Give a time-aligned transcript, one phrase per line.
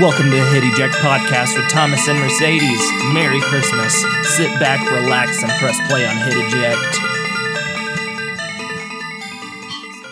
[0.00, 2.80] Welcome to the Hit Eject Podcast with Thomas and Mercedes.
[3.12, 3.94] Merry Christmas.
[4.26, 6.98] Sit back, relax, and press play on Hit Eject.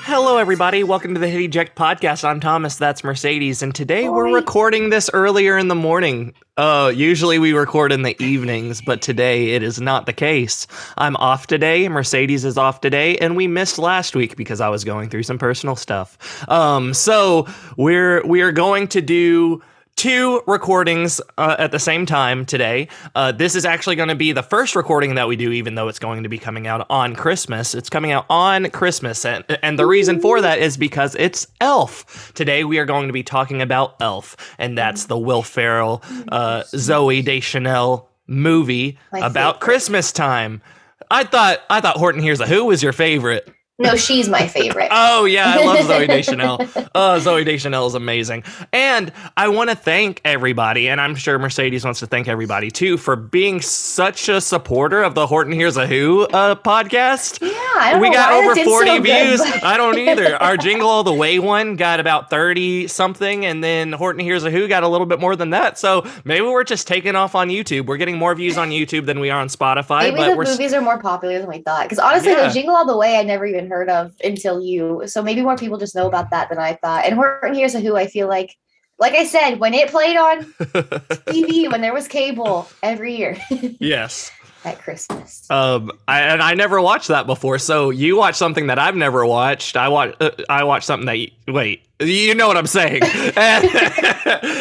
[0.02, 0.84] Hello, everybody.
[0.84, 2.24] Welcome to the Hit Eject Podcast.
[2.24, 2.76] I'm Thomas.
[2.76, 3.62] That's Mercedes.
[3.62, 6.34] And today we're recording this earlier in the morning.
[6.58, 10.66] Uh, usually we record in the evenings, but today it is not the case.
[10.98, 11.88] I'm off today.
[11.88, 15.38] Mercedes is off today, and we missed last week because I was going through some
[15.38, 16.46] personal stuff.
[16.50, 19.62] Um, so we're we are going to do
[20.00, 22.88] two recordings uh, at the same time today.
[23.14, 25.88] Uh, this is actually going to be the first recording that we do, even though
[25.88, 27.74] it's going to be coming out on Christmas.
[27.74, 32.32] It's coming out on Christmas, and and the reason for that is because it's Elf.
[32.32, 36.62] Today we are going to be talking about Elf, and that's the Will Ferrell, uh,
[36.62, 39.60] Zooey Deschanel movie about.
[39.60, 40.62] Christmas time.
[41.10, 43.52] I thought I thought Horton Hears a Who was your favorite.
[43.80, 44.88] No, she's my favorite.
[45.02, 46.58] Oh yeah, I love Zooey Deschanel.
[46.94, 48.44] Oh, Zooey Deschanel is amazing.
[48.72, 52.96] And I want to thank everybody, and I'm sure Mercedes wants to thank everybody too
[52.96, 57.40] for being such a supporter of the Horton Hears a Who uh, podcast.
[57.40, 59.40] yeah, I don't we got over did 40 so good, views.
[59.40, 60.36] but- I don't either.
[60.42, 64.50] Our Jingle All the Way one got about 30 something, and then Horton Hears a
[64.50, 65.78] Who got a little bit more than that.
[65.78, 67.86] So maybe we're just taking off on YouTube.
[67.86, 70.00] We're getting more views on YouTube than we are on Spotify.
[70.12, 71.84] Maybe but the s- movies are more popular than we thought.
[71.84, 72.48] Because honestly, Yeah.
[72.48, 75.02] the Jingle All the Way I never even heard of until you.
[75.06, 77.04] So maybe more people just know about that than I thought.
[77.04, 78.56] And Horton Hears a Who, I feel like,
[78.98, 83.36] like I said, when it played on TV, when there was cable every year
[83.80, 84.30] yes.
[84.64, 85.50] at Christmas.
[85.50, 87.58] Um, I, and I never watched that before.
[87.58, 89.76] So you watched something that I've never watched.
[89.76, 90.14] I watch.
[90.20, 91.16] Uh, I watched something that.
[91.16, 93.02] You, wait, you know what I'm saying?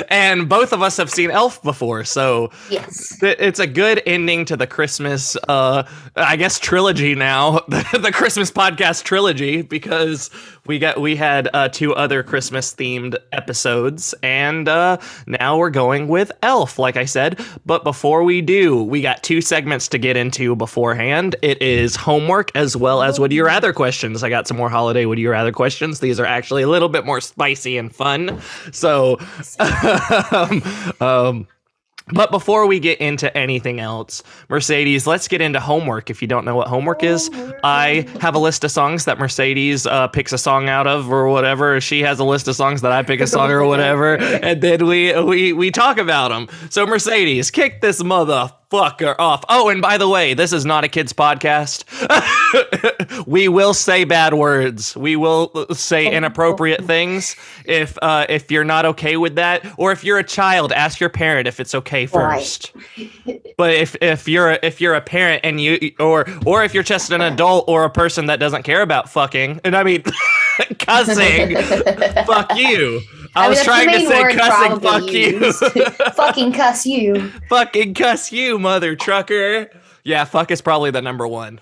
[0.09, 3.17] and, both of us have seen Elf before, so yes.
[3.21, 5.37] it's a good ending to the Christmas.
[5.47, 5.83] Uh,
[6.15, 10.29] I guess trilogy now, the Christmas podcast trilogy, because
[10.65, 16.07] we got we had uh, two other Christmas themed episodes, and uh, now we're going
[16.07, 17.39] with Elf, like I said.
[17.65, 21.35] But before we do, we got two segments to get into beforehand.
[21.41, 24.23] It is homework as well as would you rather questions.
[24.23, 25.99] I got some more holiday would you rather questions.
[25.99, 28.41] These are actually a little bit more spicy and fun.
[28.72, 29.17] So,
[29.59, 30.63] um,
[31.00, 31.47] um,
[32.12, 36.09] but before we get into anything else, Mercedes, let's get into homework.
[36.09, 37.29] If you don't know what homework is,
[37.63, 41.29] I have a list of songs that Mercedes uh, picks a song out of or
[41.29, 41.79] whatever.
[41.79, 44.88] She has a list of songs that I pick a song or whatever, and then
[44.88, 46.47] we we we talk about them.
[46.72, 48.03] So Mercedes, kick this
[48.69, 49.44] motherfucker off.
[49.50, 51.84] Oh, and by the way, this is not a kids podcast.
[53.28, 54.96] we will say bad words.
[54.96, 57.35] We will say inappropriate things.
[57.66, 61.09] If uh, if you're not okay with that, or if you're a child, ask your
[61.09, 62.40] parent if it's okay Right.
[62.40, 62.72] first.
[63.58, 66.84] But if if you're a, if you're a parent and you or or if you're
[66.84, 70.03] just an adult or a person that doesn't care about fucking, and I mean
[70.79, 71.56] cussing,
[72.25, 73.02] fuck you.
[73.35, 75.53] I, mean, was the trying to say cussing, fuck you.
[76.13, 77.29] Fucking cuss you.
[77.50, 79.69] fucking cuss you, mother trucker.
[80.03, 81.62] Yeah, fuck is probably the number one.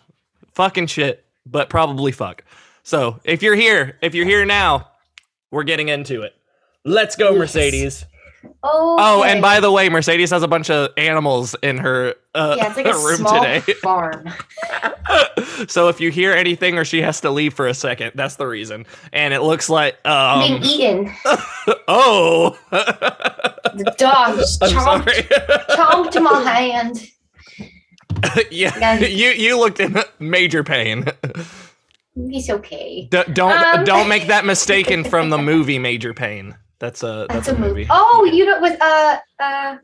[0.54, 2.44] Fucking shit, but probably fuck.
[2.84, 4.90] So if you're here, if you're here now,
[5.52, 6.34] we're getting into it.
[6.86, 7.40] Let's go, Yes.
[7.40, 8.06] Mercedes.
[8.64, 8.96] Oh.
[9.00, 12.68] Oh, and by the way, Mercedes has a bunch of animals in her uh, yeah,
[12.68, 13.60] it's like a room small today.
[13.82, 14.30] farm.
[15.68, 18.46] so if you hear anything or she has to leave for a second, that's the
[18.48, 18.86] reason.
[19.12, 21.14] And it looks like um being eaten.
[21.88, 25.28] oh The dog chomped,
[25.70, 27.08] chomped my hand.
[28.52, 29.02] yeah, Guys.
[29.14, 31.06] you you looked in major pain.
[32.30, 33.08] He's okay.
[33.12, 33.84] D- don't Um.
[33.84, 36.56] don't make that mistaken from the movie Major Payne.
[36.80, 37.70] That's a that's, That's a movie.
[37.82, 37.88] movie.
[37.90, 39.78] Oh, you know, with uh, uh,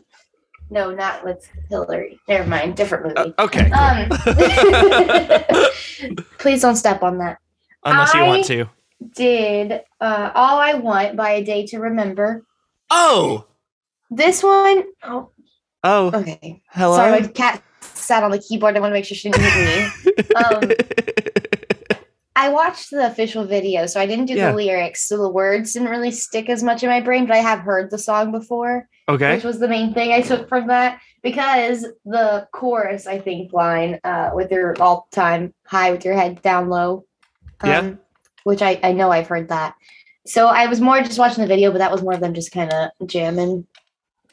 [0.69, 2.19] no, not with Hillary.
[2.27, 3.33] Never mind, different Uh, movie.
[3.39, 4.09] okay, Um,
[6.39, 7.37] please don't step on that.
[7.85, 8.65] unless you want to.
[9.15, 12.43] Did uh, all I want by a day to remember?
[12.89, 13.47] Oh
[14.11, 15.29] This one, oh,
[15.83, 16.61] oh okay.
[16.69, 16.95] hello.
[16.95, 18.77] Sorry, my cat sat on the keyboard.
[18.77, 20.13] I want to make sure she didn't hit me.
[20.35, 20.71] Um,
[22.35, 24.49] I watched the official video, so I didn't do Yeah.
[24.51, 27.25] the lyrics, so the words didn't really stick as much in my brain.
[27.27, 29.35] But I have heard the song before, okay.
[29.35, 34.00] which was the main thing I took from that because the chorus, I think, line
[34.03, 37.06] uh, with your all time high with your head down low,
[37.62, 37.91] um, Yeah.
[38.45, 39.75] which I I know I've heard that.
[40.25, 42.51] So I was more just watching the video, but that was more of them just
[42.51, 43.68] kind of jamming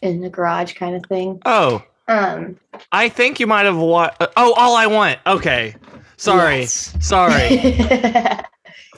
[0.01, 1.41] in the garage kind of thing.
[1.45, 2.57] Oh, Um,
[2.91, 4.17] I think you might have watched.
[4.37, 5.19] Oh, all I want.
[5.27, 5.75] Okay,
[6.21, 6.95] sorry, yes.
[7.01, 7.59] sorry.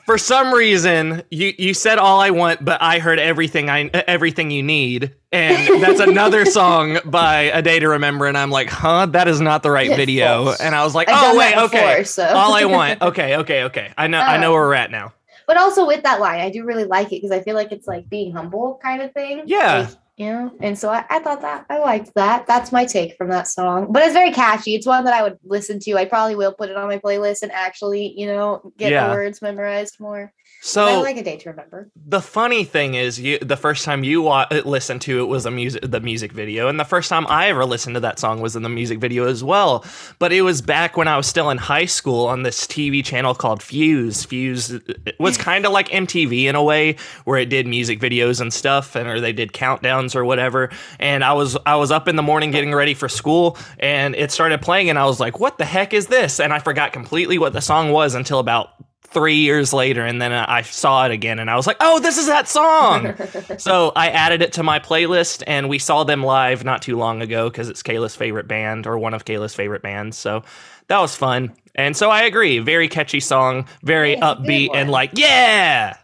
[0.06, 4.50] For some reason, you you said all I want, but I heard everything I everything
[4.50, 9.06] you need, and that's another song by A Day to Remember, and I'm like, huh,
[9.06, 10.60] that is not the right Yeah, video, false.
[10.60, 12.24] and I was like, I've oh wait, that okay, so.
[12.26, 15.12] all I want, okay, okay, okay, I know I know Um, where we're at now.
[15.46, 17.86] But also with that line, I do really like it because I feel like it's
[17.86, 19.42] like being humble kind of thing.
[19.46, 19.80] Yeah.
[19.88, 19.88] Like,
[20.18, 20.52] know?
[20.60, 22.46] And so I, I thought that i liked that.
[22.46, 23.88] That's my take from that song.
[23.90, 24.74] But it's very catchy.
[24.74, 25.96] It's one that i would listen to.
[25.96, 29.08] I probably will put it on my playlist and actually you know get Yeah.
[29.08, 30.32] the words memorized more
[30.64, 34.04] So i like a day to remember the funny thing is, you the first time
[34.04, 37.08] you wa- uh, listened to it was a music the music video, and the first
[37.08, 39.84] time I ever listened to that song was in the music video as well.
[40.20, 43.34] But it was back when I was still in high school on this TV channel
[43.34, 44.24] called Fuse.
[44.24, 46.94] Fuse uh, it was kind of like MTV in a way,
[47.24, 50.70] where it did music videos and stuff, and or they did countdowns or whatever.
[51.00, 54.30] And I was I was up in the morning getting ready for school, and it
[54.30, 57.36] started playing, and I was like, "What the heck is this?" And I forgot completely
[57.36, 58.70] what the song was until about
[59.12, 62.18] three years later, and then I saw it again, and I was like, "Oh, this
[62.18, 63.14] is that song."
[63.58, 67.22] so I added it to my playlist, and we saw them live not too long
[67.22, 70.16] ago because it's Kayla's favorite band or one of Kayla's favorite bands.
[70.16, 70.42] So
[70.88, 72.58] that was fun, and so I agree.
[72.58, 75.96] Very catchy song, very Yeah, it's a good upbeat, and like, yeah.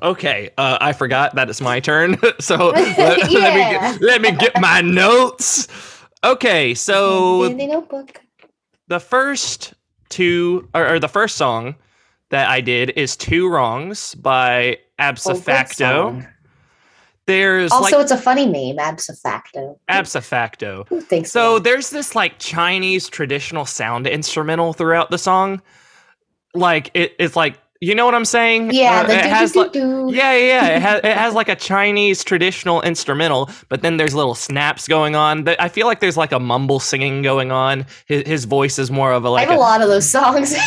[0.00, 2.16] Okay, uh, I forgot that it's my turn.
[2.40, 5.68] so let, let me get, let me get my notes.
[6.24, 8.20] Okay, so the notebook
[8.88, 9.74] the first
[10.08, 11.76] two or, or the first song
[12.30, 16.26] that I did is Two Wrongs by Oh, Absofacto.
[17.26, 20.86] There's also like it's a funny name Absofacto Absa Facto.
[20.88, 21.64] who thinks So that?
[21.64, 25.60] there's this like Chinese traditional sound instrumental throughout the song.
[26.54, 28.72] Like it, it's like you know what I'm saying?
[28.72, 30.14] yeah Uh, the it do, has do, like do, do.
[30.16, 30.66] yeah, yeah, yeah.
[30.76, 35.14] It has it has like a Chinese traditional instrumental, but then there's little snaps going
[35.14, 35.44] on.
[35.44, 37.84] Th- I feel like there's like a mumble singing going on.
[38.06, 40.54] His, his voice is more of a like have a lot of those songs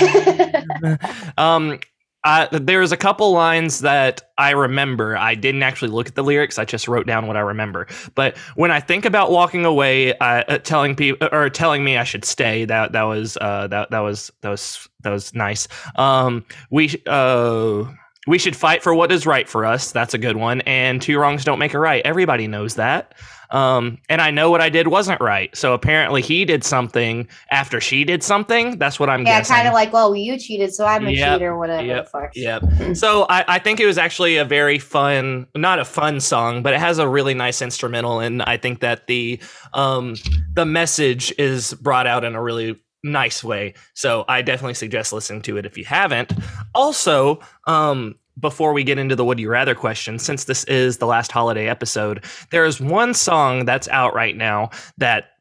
[1.37, 1.79] um
[2.23, 5.17] I, there's a couple lines that I remember.
[5.17, 6.59] I didn't actually look at the lyrics.
[6.59, 7.87] I just wrote down what I remember.
[8.13, 12.03] But when I think about walking away, uh, uh, telling people or telling me I
[12.03, 15.67] should stay, that that was uh, that that was that was that was nice.
[15.95, 17.85] Um, we uh,
[18.27, 19.91] we should fight for what is right for us.
[19.91, 20.61] That's a good one.
[20.61, 22.05] And two wrongs don't make a right.
[22.05, 23.15] Everybody knows that.
[23.51, 25.56] Um, and I know what I did wasn't right.
[25.56, 28.77] So apparently he did something after she did something.
[28.77, 29.31] That's what I'm guessing.
[29.31, 29.56] yeah guessing.
[29.56, 32.63] kind of like well you cheated so i'm a Yep, cheater whatever yep, fuck Yep.
[32.94, 36.74] So I, I think it was actually a very fun, not a fun song, but
[36.74, 39.39] it has a really nice instrumental, and I think that the
[39.74, 40.15] um
[40.54, 43.74] the message is brought out in a really nice way.
[43.95, 46.31] So I definitely suggest listening to it if you haven't.
[46.74, 51.07] Also, um before we get into the would you rather question, since this is the
[51.07, 55.31] last holiday episode, there is one song that's out right now that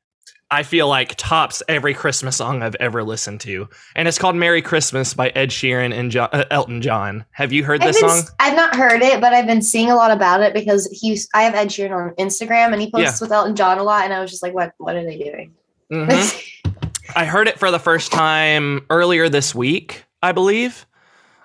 [0.52, 4.60] I feel like tops every Christmas song I've ever listened to, and it's called "Merry
[4.60, 7.24] Christmas" by Ed Sheeran and jo- uh, Elton John.
[7.30, 8.22] Have you heard I've, this been, song?
[8.40, 11.28] I've not heard it, but I've been seeing a lot about it because he's.
[11.34, 14.12] I have Ed Sheeran on Instagram, and he posts with Elton John a lot, and
[14.12, 14.72] I was just like, "What?
[14.78, 15.54] What are they doing?"
[15.92, 16.46] Mhm.
[17.16, 20.86] I heard it for the first time earlier this week, I believe.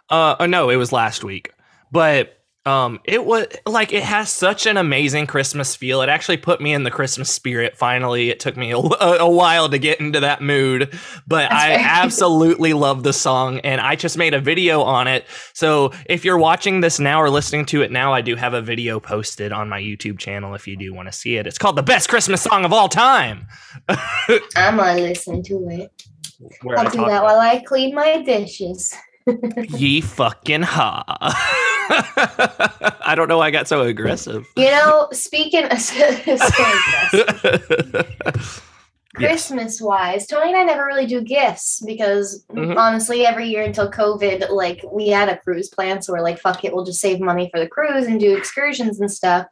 [0.10, 1.52] Uh, oh, no, it was last week,
[1.92, 2.32] but
[2.68, 6.02] um, it was like it has such an amazing Christmas feel.
[6.02, 7.78] It actually put me in the Christmas spirit.
[7.78, 10.90] Finally, it took me a, a, a while to get into that mood,
[11.28, 11.80] but That's I fair.
[11.86, 15.26] absolutely love the song, and I just made a video on it.
[15.54, 18.64] So if you're watching this now or listening to it now, I do have a
[18.64, 20.56] video posted on my YouTube channel.
[20.56, 22.90] If you do want to see it, it's called "The Best Christmas Song of All
[22.90, 23.46] Time."
[24.56, 25.92] I'm gonna listen to it.
[26.64, 28.92] where I'll do that about- while I clean my dishes.
[29.70, 31.04] Ye fucking ha.
[33.06, 34.46] I don't know why I got so aggressive.
[34.56, 35.78] You know, speaking of
[39.16, 42.78] Christmas wise, Tony and I never really do gifts because Mhm.
[42.78, 46.66] honestly, every year until COVID, like we had a cruise plan, so we're like, fuck
[46.66, 49.46] it, we'll just save money for the cruise and do excursions and stuff.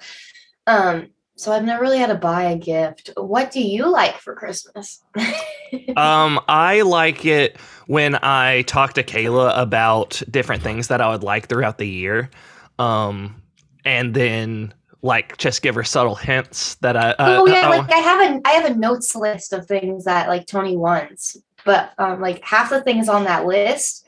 [0.67, 3.09] Um, so I've never really had to buy a gift.
[3.17, 5.03] What do you like for Christmas?
[5.97, 11.23] um, I like it when I talk to Kayla about different things that I would
[11.23, 12.29] like throughout the year.
[12.77, 13.41] Um,
[13.83, 17.11] and then like just give her subtle hints that I.
[17.11, 20.05] Uh, oh yeah, uh, like I have a I have a notes list of things
[20.05, 24.02] that like Tony wants, but um, like half the things on that list,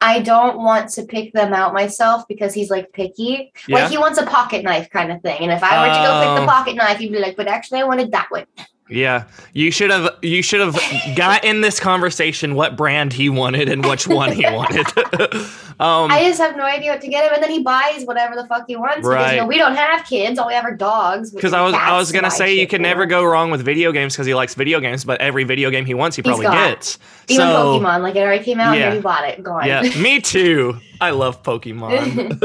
[0.00, 3.52] I don't want to pick them out myself because he's like picky.
[3.66, 3.76] Yeah.
[3.76, 6.20] Like he wants a pocket knife kind of thing, and if I were to go
[6.20, 6.40] pick Oh.
[6.42, 8.44] the pocket knife, he'd be like, "But actually, I wanted that one."
[8.90, 10.78] Yeah, you should have you should have
[11.16, 14.86] got in this conversation what brand he wanted and which one he wanted.
[15.78, 18.34] um, I just have no idea what to get him, and then he buys whatever
[18.34, 18.96] the fuck he wants.
[18.96, 19.34] Because Right.
[19.34, 21.30] you know we don't have kids; all we have are dogs.
[21.30, 24.14] Because I was I was gonna say you can never go wrong with video games
[24.14, 26.98] because he likes video games, but every video game he wants he probably gets.
[27.28, 28.86] Even so Pokemon, like it already came out, Yeah.
[28.86, 29.42] and he bought it.
[29.42, 29.66] Gone.
[29.66, 30.78] yeah, me too.
[31.00, 32.40] I love Pokemon.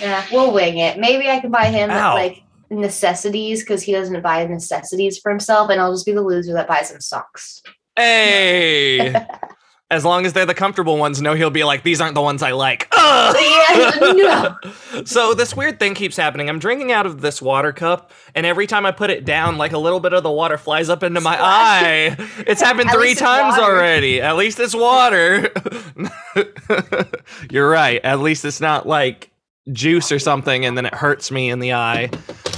[0.00, 0.98] Yeah, we'll wing it.
[0.98, 2.14] Maybe I can buy him Ow.
[2.14, 6.52] like necessities because he doesn't buy necessities for himself, and I'll just be the loser
[6.54, 7.62] that buys him socks.
[7.96, 9.14] hey,
[9.90, 12.42] as long as they're the comfortable ones, no, he'll be like, these aren't the ones
[12.42, 12.88] I like.
[12.96, 14.56] Yeah, no.
[15.04, 16.48] So this weird thing keeps happening.
[16.48, 19.72] I'm drinking out of this water cup, and every time I put it down, like
[19.72, 22.16] a little bit of the water flies up into my eye.
[22.38, 24.20] It's happened three times already.
[24.22, 25.50] At least it's water.
[27.50, 28.00] You're right.
[28.02, 29.31] At least it's not like
[29.70, 32.10] juice or something, and then it hurts me in the eye.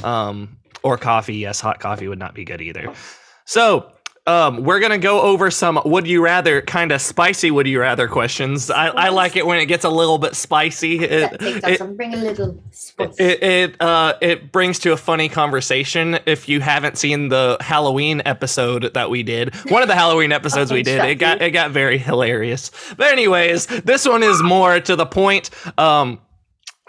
[0.03, 1.37] Um, or coffee.
[1.37, 2.93] Yes, hot coffee would not be good either.
[3.45, 3.91] So.
[4.27, 8.09] Um, we're gonna go over some would you rather kind of spicy would you rather
[8.09, 8.71] questions.
[8.71, 11.01] I, I like it when it gets a little bit spicy.
[11.05, 13.15] It, it- bring a little spice.
[13.19, 18.23] it it uh it brings to a funny conversation if you haven't seen the Halloween
[18.25, 19.55] episode that we did.
[19.71, 21.05] One of the Halloween episodes we did.
[21.05, 22.71] It got it got very hilarious.
[22.97, 25.51] But anyways, this one is more to the point.
[25.79, 26.19] Um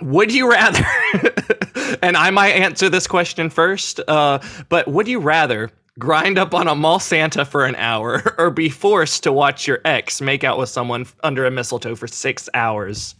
[0.02, 0.86] would you rather
[2.02, 6.68] and I might answer this question first, uh, but would you rather grind up on
[6.68, 10.58] a mall Santa for an hour or be forced to watch your ex make out
[10.58, 13.16] with someone under a mistletoe for six hours?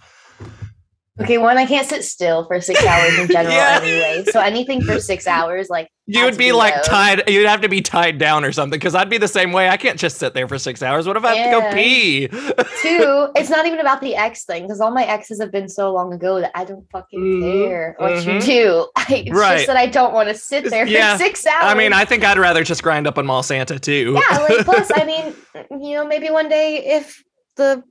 [1.22, 3.80] Okay, one, I can't sit still for six hours in general Yeah.
[3.82, 4.26] anyway.
[4.30, 7.28] So anything for six hours, like you would be like tied.
[7.30, 8.78] You'd have to be tied down or something.
[8.78, 9.70] Because I'd be the same way.
[9.70, 11.08] I can't just sit there for six hours.
[11.08, 12.28] What if I have to go pee?
[12.28, 15.92] Two, it's not even about the ex thing because all my exes have been so
[15.94, 18.34] long ago that I don't fucking Mhm, care what mhm.
[18.36, 18.88] you do.
[18.98, 19.56] I, it's Right.
[19.56, 21.14] just that I don't want to sit there Yeah.
[21.18, 21.64] for six hours.
[21.64, 24.20] I mean, I think I'd rather just grind up on Mall Santa too.
[24.30, 25.34] yeah, like plus, I mean,
[25.82, 27.24] you know, maybe one day if
[27.56, 27.82] the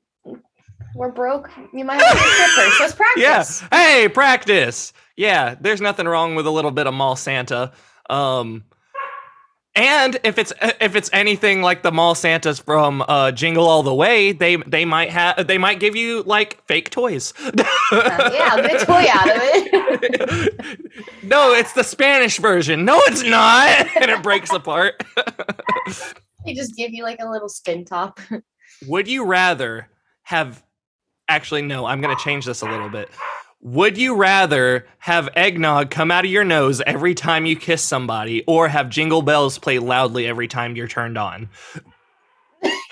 [0.95, 2.97] we're broke, you might have to strippers.
[2.99, 3.69] Let's yeah.
[3.71, 4.93] Hey, practice.
[5.17, 5.57] Yeah.
[5.61, 7.73] There's nothing wrong with a little bit of Mall Santa.
[8.09, 8.65] Um.
[9.77, 13.93] And if it's if it's anything like the mall Santas from uh, Jingle All the
[13.93, 17.35] Way, they they might have they might give you like fake toys.
[17.45, 17.51] Uh,
[18.33, 20.91] yeah, I'll get a toy out of it.
[21.25, 22.85] no, it's the Spanish version.
[22.85, 23.89] No, it's not.
[24.01, 25.03] and it breaks apart.
[26.47, 28.21] they just give you like a little spin top.
[28.87, 29.89] Would you rather
[30.23, 30.63] have
[31.29, 33.09] actually no, I'm going to change this a little bit.
[33.61, 38.45] Would you rather have eggnog come out of your nose every time you kiss somebody
[38.47, 41.49] or have jingle bells play loudly every time you're turned on?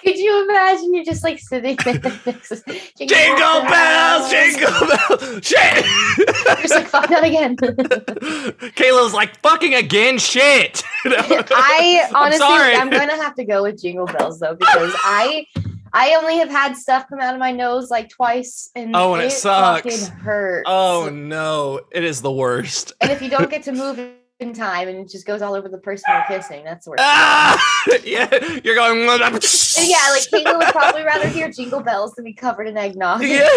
[0.02, 2.10] Could you imagine you're just like sitting there to
[3.06, 5.46] Jingle bells, jingle bells.
[5.46, 5.84] Shit.
[6.18, 7.56] You're just like fuck that again.
[7.56, 10.82] Kayla's like fucking again shit.
[11.04, 12.74] I honestly, sorry.
[12.74, 15.46] I'm gonna have to go with Jingle Bells though because I,
[15.92, 19.24] I only have had stuff come out of my nose like twice, and Oh, and
[19.24, 19.82] it sucks.
[19.82, 20.64] fucking hurts.
[20.66, 22.92] Oh no, it is the worst.
[23.00, 23.98] and if you don't get to move
[24.40, 26.98] in time and it just goes all over the person you're kissing, that's worse.
[27.00, 27.62] Ah!
[28.04, 28.28] yeah,
[28.64, 29.08] you're going.
[29.78, 33.22] And yeah, like Kayla would probably rather hear Jingle Bells than be covered in eggnog.
[33.22, 33.48] Yeah,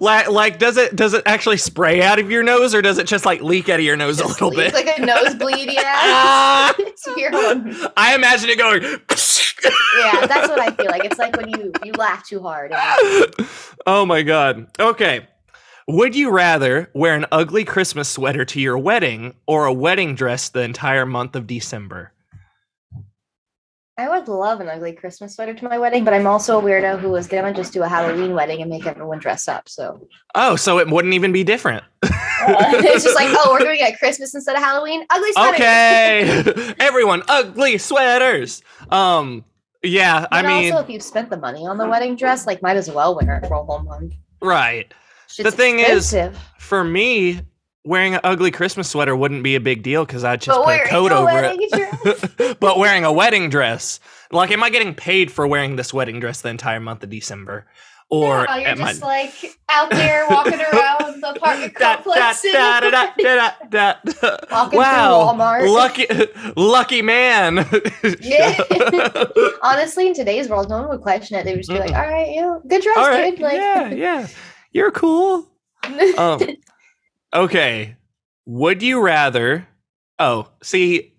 [0.00, 3.06] like, like does it does it actually spray out of your nose or does it
[3.06, 4.66] just like leak out of your nose a little bit?
[4.66, 5.82] It's like a nosebleed, yeah.
[5.84, 6.74] Ah!
[6.96, 8.82] So you're on- I imagine it going.
[9.98, 11.04] Yeah, that's what I feel like.
[11.04, 12.72] It's like when you you laugh too hard.
[13.86, 14.66] Oh my god.
[14.78, 15.26] Okay.
[15.88, 20.50] Would you rather wear an ugly Christmas sweater to your wedding or a wedding dress
[20.50, 22.12] the entire month of December?
[24.00, 27.00] I would love an ugly Christmas sweater to my wedding, but I'm also a weirdo
[27.00, 29.68] who was gonna just do a Halloween wedding and make everyone dress up.
[29.68, 31.84] So Oh, so it wouldn't even be different.
[32.02, 35.04] it's just like, oh, we're doing it at Christmas instead of Halloween.
[35.10, 35.54] Ugly sweater.
[35.54, 36.74] Okay.
[36.80, 38.62] Everyone, ugly sweaters.
[38.90, 39.44] Um
[39.82, 42.76] yeah, I mean, also, if you've spent the money on the wedding dress, like, might
[42.76, 44.14] as well wear it for a whole month.
[44.42, 44.92] right.
[45.28, 46.14] Shit's thing is.
[46.58, 47.40] For me,
[47.84, 50.86] wearing an ugly Christmas sweater wouldn't be a big deal because I'd just But put
[50.86, 52.60] a coat a over it.
[52.60, 54.00] but wearing a wedding dress,
[54.32, 57.66] like, am I getting paid for wearing this wedding dress the entire month of December?
[58.12, 59.32] Or No, you're am I- just like
[59.68, 62.42] out there walking around the apartment complex.
[62.42, 64.36] da, da, da, da.
[64.50, 65.68] Walking wow, Walmart.
[65.72, 66.06] lucky,
[66.56, 67.64] lucky man.
[68.20, 68.58] Yeah.
[69.62, 71.44] Honestly, in today's world, no one would question it.
[71.44, 73.90] They would just be like, "All right, you know, good dress, right, dude." Like, yeah,
[73.90, 74.26] yeah,
[74.72, 75.48] you're cool.
[76.18, 76.40] um,
[77.32, 77.96] okay.
[78.46, 79.68] Would you rather?
[80.18, 81.14] Oh, see.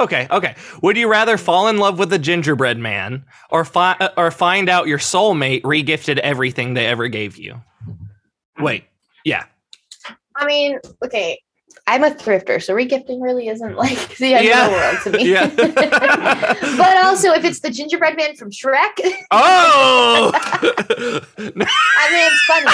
[0.00, 0.54] Okay, okay.
[0.82, 4.68] Would you rather fall in love with a gingerbread man or fi- uh, or find
[4.68, 7.60] out your soulmate regifted everything they ever gave you?
[8.60, 8.84] Wait.
[9.24, 9.44] Yeah.
[10.36, 11.40] I mean, okay,
[11.88, 14.66] I'm a thrifter, so regifting really isn't like the end Yeah.
[14.66, 15.30] of the world to me.
[15.32, 15.46] Yeah.
[16.76, 19.00] but also, if it's the gingerbread man from Shrek,
[19.32, 20.30] Oh.
[20.34, 21.20] I
[22.12, 22.70] mean, it's funny.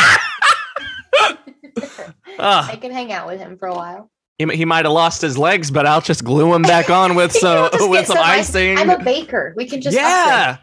[2.39, 4.11] Ah, I can hang out with him for a while.
[4.39, 7.33] He, he might have lost his legs, but I'll just glue him back on with
[7.45, 8.79] some with get some icing.
[8.79, 9.53] I'm a baker.
[9.57, 10.13] We can just upgrade.
[10.13, 10.57] yeah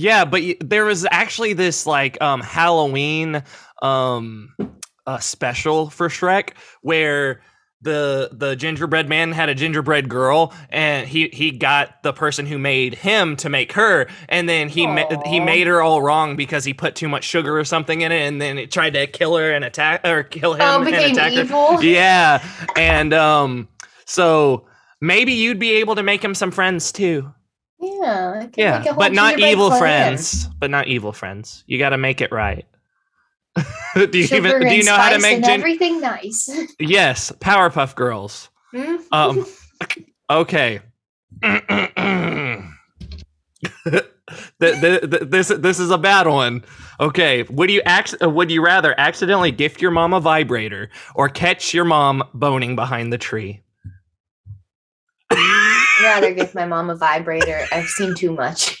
[0.00, 3.42] yeah but y- there was actually this like um halloween
[3.82, 4.54] um
[5.08, 6.50] uh, special for shrek
[6.82, 7.40] where
[7.82, 12.58] the the gingerbread man had a gingerbread girl and he he got the person who
[12.58, 16.64] made him to make her and then he ma- he made her all wrong because
[16.64, 19.36] he put too much sugar or something in it and then it tried to kill
[19.36, 21.40] her and attack or kill him Oh, and attack her.
[21.42, 21.80] evil.
[21.82, 22.44] Yeah.
[22.76, 23.68] And um
[24.06, 24.66] so
[25.00, 27.32] maybe you'd be able to make him some friends too.
[27.80, 28.48] Yeah.
[28.56, 30.48] Yeah, make a whole but not evil friends.
[30.58, 31.62] But not evil friends.
[31.68, 32.66] You got to make it right.
[33.94, 36.50] do you Sugar even do you know how to make gin- everything nice?
[36.78, 38.48] Yes, Powerpuff Girls.
[38.70, 38.96] Hmm?
[39.12, 39.46] Um
[40.30, 40.80] okay.
[41.42, 42.72] the,
[44.58, 46.64] the, the, this this is a bad one.
[47.00, 51.28] Okay, would you act, uh, would you rather accidentally gift your mom a vibrator or
[51.28, 53.62] catch your mom boning behind the tree?
[55.30, 57.66] I'd rather give my mom a vibrator.
[57.72, 58.78] I've seen too much.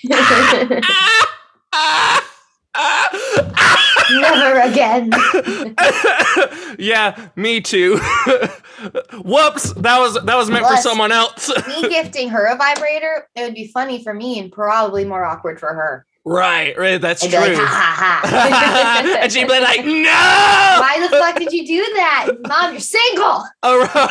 [4.10, 5.10] Never again.
[6.78, 7.96] yeah, me too.
[9.24, 11.50] Whoops, that was that was meant for someone else.
[11.68, 15.58] Me gifting her a vibrator, it would be funny for me and probably more awkward
[15.60, 16.06] for her.
[16.24, 17.40] right, right, that's I'd true.
[17.40, 19.18] like, ha ha ha.
[19.20, 22.28] and she'd be like, "No!" Why the fuck did you do that?
[22.46, 23.44] Mom, you're single.
[23.64, 24.10] around,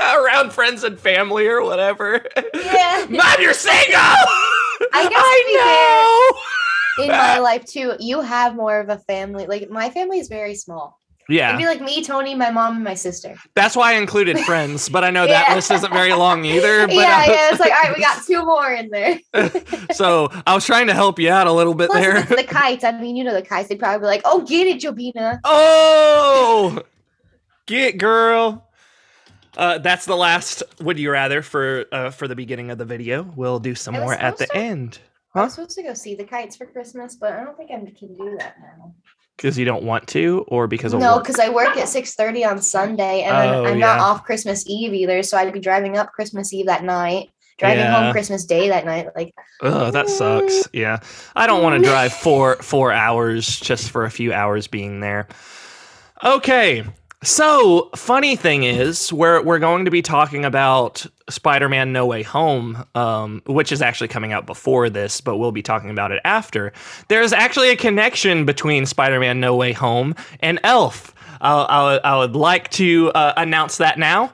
[0.00, 2.24] around friends and family or whatever.
[2.54, 3.06] Yeah.
[3.08, 3.96] Mom, you're single.
[4.92, 6.40] I guess I know.
[6.98, 9.46] In my life too, you have more of a family.
[9.46, 11.00] Like my family is very small.
[11.28, 11.48] Yeah.
[11.48, 13.34] It'd be like me, Tony, my mom, and my sister.
[13.56, 15.54] that's why I included friends, but I know that Yeah.
[15.56, 16.86] list isn't very long either.
[16.86, 17.48] But yeah, uh, yeah.
[17.50, 19.18] It's like, all right, we got two more in there.
[19.92, 22.16] so I was trying to help you out a little bit Plus, there.
[22.18, 22.84] it's the kites.
[22.84, 23.68] I mean, you know the kites.
[23.68, 26.80] They'd probably be like, "Oh, get it, Jobina." Oh,
[27.66, 28.62] get girl.
[29.56, 30.62] Uh, that's the last.
[30.80, 33.22] Would you rather for uh, for the beginning of the video?
[33.34, 35.00] We'll do some more at the to- end
[35.36, 35.44] I Huh?
[35.44, 38.14] was supposed to go see the kites for Christmas, but I don't think I can
[38.14, 38.94] do that now.
[39.36, 42.42] because you don't want to, or because of No, because I work at six thirty
[42.42, 44.02] on Sunday, and Oh, I'm not yeah.
[44.02, 45.22] off Christmas Eve either.
[45.22, 47.28] So I'd be driving up Christmas Eve that night,
[47.58, 48.02] driving Yeah.
[48.04, 49.08] home Christmas Day that night.
[49.14, 50.68] Like, Oh, that sucks.
[50.72, 51.00] Yeah,
[51.34, 55.28] I don't want to drive four four hours just for a few hours being there.
[56.24, 56.82] Okay,
[57.26, 62.84] so funny thing is, we're we're going to be talking about Spider-Man: No Way Home,
[62.94, 66.72] um, which is actually coming out before this, but we'll be talking about it after.
[67.08, 71.14] There's actually a connection between Spider-Man: No Way Home and Elf.
[71.40, 74.32] I'll, I would- I would like to uh, announce that now.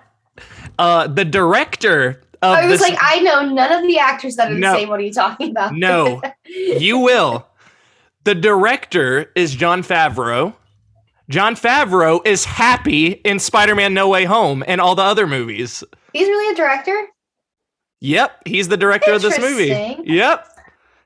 [0.79, 4.51] Uh, the director of I was this like, I know none of the actors that
[4.51, 4.73] are No.
[4.73, 4.89] the same.
[4.89, 5.75] What are you talking about?
[5.75, 7.47] No, you will.
[8.25, 10.55] The director is Jon Favreau.
[11.33, 15.83] Jon Favreau is happy in Spider Man No Way Home and all the other movies.
[16.13, 17.07] He's really a director.
[18.01, 19.97] Yep, he's the director of this movie.
[20.05, 20.47] Yep.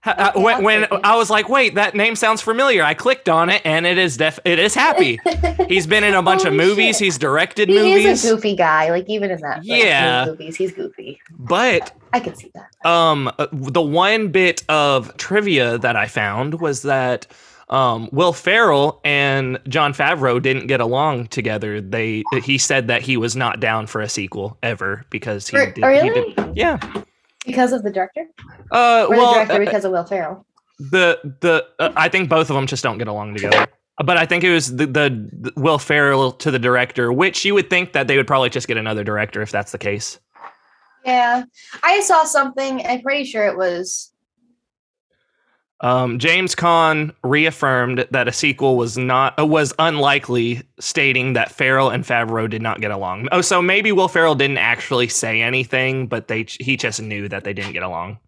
[0.04, 0.86] Uh, when when.
[1.04, 2.82] I was like, wait, that name sounds familiar.
[2.82, 5.18] I clicked on it and it is def it is happy.
[5.68, 6.98] He's been in a bunch of movies.
[6.98, 7.04] shit.
[7.06, 8.06] He's directed he movies.
[8.06, 8.90] is a goofy guy.
[8.90, 10.26] Like even in that, like, Yeah.
[10.26, 11.20] movies, he's goofy.
[11.38, 12.88] but I can see that.
[12.88, 17.26] um uh, the one bit of trivia that I found was that
[17.68, 21.81] um Will Ferrell and Jon Favreau didn't get along together.
[21.81, 25.66] They he said that he was not down for a sequel ever because he Re-
[25.72, 26.35] did, he really?
[26.35, 26.79] did yeah.
[27.44, 28.26] Because of the director,
[28.72, 30.46] Uh or well the director uh, because of Will Ferrell.
[30.79, 33.66] the the uh, I think both of them just don't get along together.
[34.05, 37.55] But I think it was the, the, the Will Ferrell to the director, which you
[37.55, 40.18] would think that they would probably just get another director if that's the case.
[41.07, 41.44] Yeah,
[41.83, 42.85] I saw something.
[42.87, 44.12] I'm pretty sure it was.
[45.80, 51.90] Um, James Caan reaffirmed that a sequel was not uh, was unlikely, stating that Ferrell
[51.90, 53.28] and Favreau did not get along.
[53.30, 57.44] Oh, so maybe Will Ferrell didn't actually say anything, but they he just knew that
[57.44, 58.18] they didn't get along.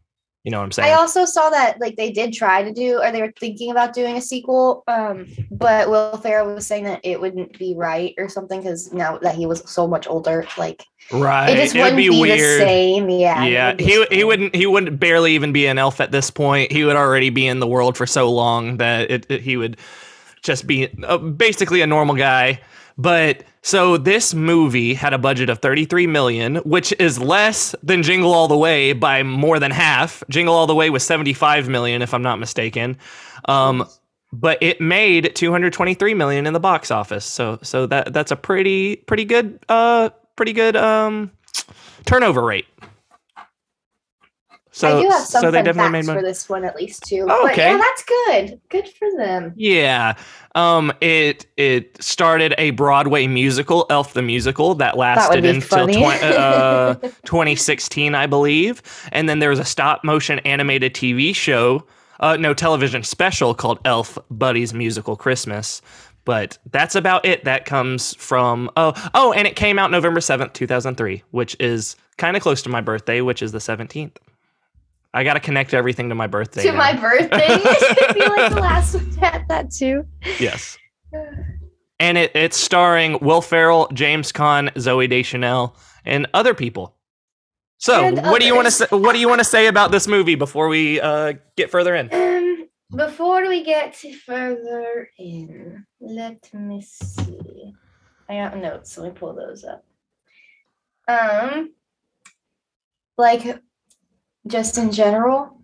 [0.44, 0.88] You know what I'm saying?
[0.88, 3.92] I also saw that like they did try to do, or they were thinking about
[3.92, 4.85] doing a sequel.
[4.87, 9.18] Um, but Will Ferrell was saying that it wouldn't be right or something because now
[9.18, 11.51] that he was so much older, like right?
[11.51, 12.61] it just would wouldn't be, be, weird.
[12.61, 13.11] the same.
[13.11, 13.44] Yeah.
[13.44, 16.70] yeah, he he wouldn't he wouldn't barely even be an elf at this point.
[16.72, 19.77] He would already be in the world for so long that it, it- he would
[20.42, 22.61] just be uh, basically a normal guy.
[22.98, 28.32] But so this movie had a budget of 33 million, which is less than Jingle
[28.34, 30.24] All the Way by more than half.
[30.28, 32.96] Jingle All the Way was 75 million, if I'm not mistaken.
[33.44, 33.87] Um,
[34.32, 37.24] but it made 223 million in the box office.
[37.24, 41.30] So so that that's a pretty pretty good uh pretty good um
[42.04, 42.66] turnover rate.
[44.78, 46.76] So I do have some so they fun definitely facts made for this one at
[46.76, 47.26] least too.
[47.28, 47.72] Oh, But okay.
[47.72, 48.60] yeah, that's good.
[48.68, 49.52] Good for them.
[49.56, 50.14] Yeah.
[50.54, 56.06] Um it it started a Broadway musical, Elf the Musical, that That lasted be until
[56.06, 58.80] uh, 2016, I believe.
[59.10, 61.84] And then there was a stop motion animated TV show,
[62.20, 65.82] uh, no television special called Elf Buddy's Musical Christmas.
[66.24, 67.42] But that's about it.
[67.44, 71.56] That comes from oh oh, and it came out November seventh, two thousand three, which
[71.58, 74.18] is kind of close to my birthday, which is the seventeenth.
[75.14, 76.62] I got to connect everything to my birthday.
[76.62, 76.79] to now.
[76.79, 77.29] my birthday.
[77.49, 80.07] I feel like the last one had that too.
[80.38, 80.79] yes.
[82.01, 86.94] And it, it's starring Will Ferrell, James Caan, Zooey Deschanel, and other people.
[87.79, 88.87] So, And what do you want to say?
[88.90, 92.12] What do you want to say about this movie before we uh, get further in?
[92.14, 97.75] Um, before we get further in, let me see.
[98.29, 99.85] I got notes, let me pull those up.
[101.09, 101.73] Um,
[103.16, 103.61] like,
[104.46, 105.59] just in general.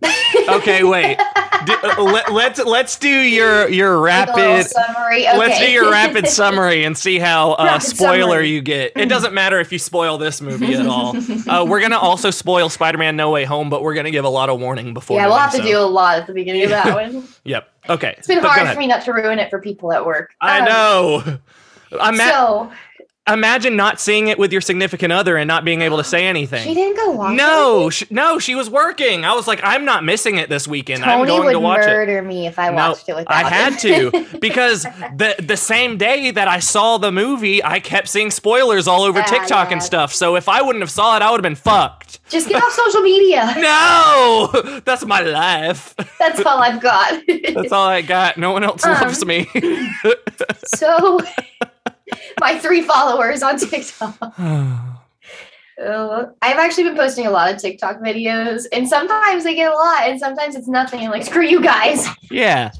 [0.49, 1.17] Okay, wait.
[1.65, 4.67] D- uh, let, let's let's do your your Like rapid.
[4.67, 5.27] summary.
[5.27, 5.37] Okay.
[5.37, 8.49] Let's do your rapid summary and see how uh, spoiler summary.
[8.49, 8.91] you get.
[8.95, 11.15] It doesn't matter if you spoil this movie at all.
[11.47, 14.49] Uh, we're gonna also spoil Spider-Man: No Way Home, but we're gonna give a lot
[14.49, 15.17] of warning before.
[15.17, 17.27] yeah, we'll have to do a lot at the beginning of that one.
[17.45, 17.69] Yep.
[17.89, 18.15] Okay.
[18.17, 20.33] It's been but hard for me not to ruin it for people at work.
[20.41, 21.39] I Um, know.
[21.91, 22.71] Ima- so
[23.27, 26.63] imagine not seeing it with your significant other and not being able to say anything.
[26.63, 27.91] she didn't go watch no, it.
[27.91, 29.25] sh- no, she was working.
[29.25, 31.03] I was like, I'm not missing it this weekend.
[31.03, 31.87] I'm Tony going would to watch it.
[31.87, 35.97] murder me if I No, watched it without I had to because the the same
[35.97, 39.73] day that I saw the movie, I kept seeing spoilers all over Ah, TikTok yeah.
[39.73, 40.13] and stuff.
[40.13, 42.19] So if I wouldn't have saw it, I would have been fucked.
[42.29, 43.53] Just get off social media.
[43.65, 45.95] No, that's my life.
[46.19, 47.21] That's all I've got.
[47.53, 48.37] That's all I got.
[48.37, 49.47] No one else Um, loves me.
[50.65, 51.19] so,
[52.39, 54.17] my three followers on TikTok.
[55.77, 59.75] Uh, I've actually been posting a lot of TikTok videos, and sometimes they get a
[59.75, 61.01] lot, and sometimes it's nothing.
[61.01, 62.07] I'm like, screw you guys.
[62.31, 62.71] yeah,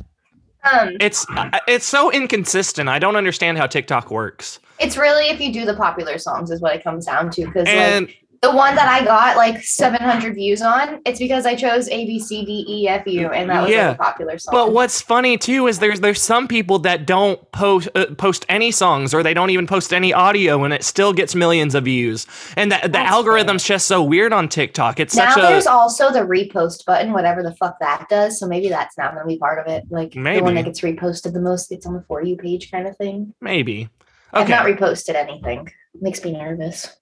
[0.63, 1.25] Um, it's
[1.67, 2.87] it's so inconsistent.
[2.87, 4.61] I don't understand how TikTok works.
[4.79, 7.45] it's really if you do the popular songs is what it comes down to.
[7.47, 11.87] Because like the one that I got like 700 views on, it's because I chose
[11.89, 13.89] A B C D E F U, and that was Yeah.
[13.89, 14.51] like, a popular song.
[14.53, 18.71] But what's funny too is there's there's some people that don't post uh, post any
[18.71, 22.27] songs or they don't even post any audio and it still gets millions of views.
[22.55, 24.99] And the, the algorithm's just so weird on TikTok.
[24.99, 28.39] It's now there's a also the repost button, whatever the fuck that does.
[28.39, 29.83] So maybe that's not going to be part of it.
[29.89, 32.87] Like the one that gets reposted the most gets on the for you page kind
[32.87, 33.33] of thing.
[33.41, 33.89] maybe.
[34.33, 35.71] I've not reposted anything.
[36.01, 36.93] Makes me nervous.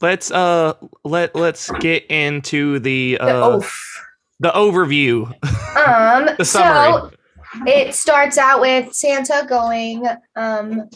[0.00, 4.06] Let's uh let let's get into the The uh oof.
[4.40, 5.26] the overview.
[5.76, 7.10] Um, the so
[7.66, 10.88] it starts out with Santa going, um,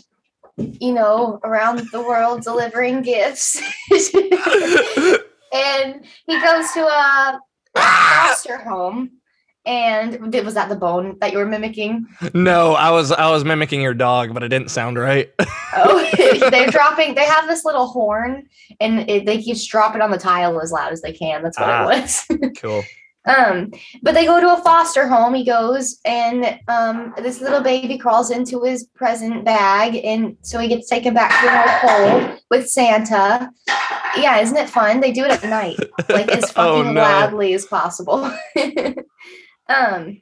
[0.56, 3.60] you know, around the world delivering gifts,
[5.52, 7.40] and he goes to a
[7.76, 9.10] foster home.
[9.66, 12.06] And did, was that the bone that you were mimicking?
[12.34, 15.30] no, I was I was mimicking your dog, but it didn't sound right.
[15.76, 16.08] Oh,
[16.50, 17.16] they're dropping.
[17.16, 18.46] They have this little horn,
[18.78, 21.42] and it, they just drop it on the tile as loud as they can.
[21.42, 21.82] That's what Ah.
[21.90, 22.26] it was.
[22.60, 22.84] cool.
[23.26, 23.72] Um,
[24.02, 25.34] but they go to a foster home.
[25.34, 30.68] He goes, and um, this little baby crawls into his present bag, and so he
[30.68, 33.50] gets taken back to the North Pole with Santa.
[34.16, 35.00] Yeah, isn't it fun?
[35.00, 37.00] They do it at night, like as Oh, fucking no.
[37.02, 38.30] loudly as possible.
[39.68, 40.20] Um,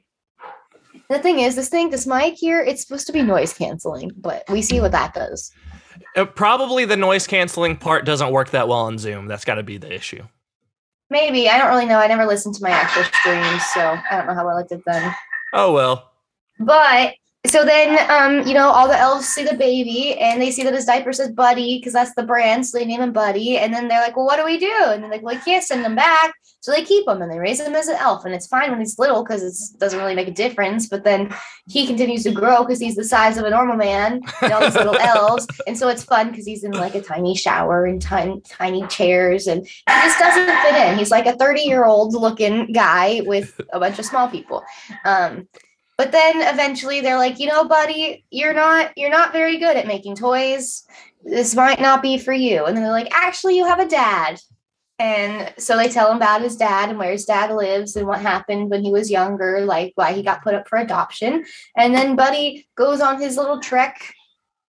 [1.09, 4.43] the thing is, this thing, this mic here, it's supposed to be noise canceling, but
[4.49, 5.51] we see what that does.
[6.15, 9.27] Uh, probably the noise canceling part doesn't work that well on Zoom.
[9.27, 10.23] That's got to be the issue.
[11.09, 11.99] Maybe I don't really know.
[11.99, 14.81] I never listened to my actual streams, so I don't know how well it did
[14.85, 15.13] then.
[15.53, 16.11] Oh well.
[16.59, 17.13] But
[17.45, 20.73] so then, um, you know, all the elves see the baby and they see that
[20.73, 23.57] his diaper says Buddy because that's the brand, so they name him Buddy.
[23.57, 25.63] And then they're like, "Well, what do we do?" And they're like, "Well, we can't
[25.63, 28.33] send him back." So they keep him and they raise him as an elf, and
[28.33, 30.87] it's fine when he's little because it doesn't really make a difference.
[30.87, 31.35] But then
[31.67, 34.73] he continues to grow because he's the size of a normal man and all these
[34.73, 38.39] little elves, and so it's fun because he's in like a tiny shower and tiny
[38.47, 40.97] tiny chairs, and he just doesn't fit in.
[40.97, 44.63] He's like a thirty year old looking guy with a bunch of small people.
[45.03, 45.49] Um,
[45.97, 49.85] but then eventually they're like, you know, buddy, you're not you're not very good at
[49.85, 50.87] making toys.
[51.25, 52.63] This might not be for you.
[52.63, 54.39] And then they're like, actually, you have a dad.
[55.03, 58.21] And so they tell him about his dad and where his dad lives and what
[58.21, 61.43] happened when he was younger, like why he got put up for adoption.
[61.75, 64.13] And then Buddy goes on his little trek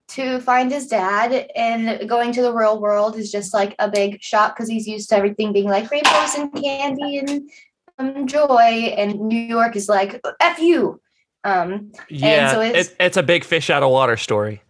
[0.08, 1.48] to find his dad.
[1.54, 5.08] And going to the real world is just like a big shock because he's used
[5.10, 7.48] to everything being like rainbows and candy and
[8.00, 8.92] um, joy.
[8.98, 11.00] And New York is like, F you.
[11.44, 14.62] Um, Yeah, so it's- it, it's a big fish out of water story.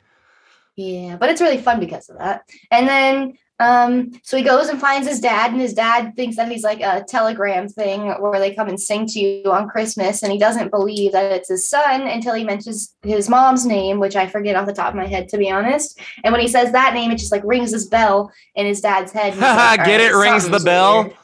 [0.76, 2.42] Yeah, but it's really fun because of that.
[2.70, 6.50] And then um so he goes and finds his dad and his dad thinks that
[6.50, 10.32] he's like a telegram thing where they come and sing to you on Christmas and
[10.32, 14.26] he doesn't believe that it's his son until he mentions his mom's name, which I
[14.26, 16.00] forget off the top of my head to be honest.
[16.24, 19.12] And when he says that name it just like rings his bell in his dad's
[19.12, 19.36] head.
[19.38, 20.14] like, Get it?
[20.14, 21.04] Rings the bell.
[21.04, 21.16] weird."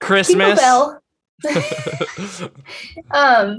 [0.00, 0.58] Christmas.
[0.58, 1.02] bell.
[3.10, 3.56] Um,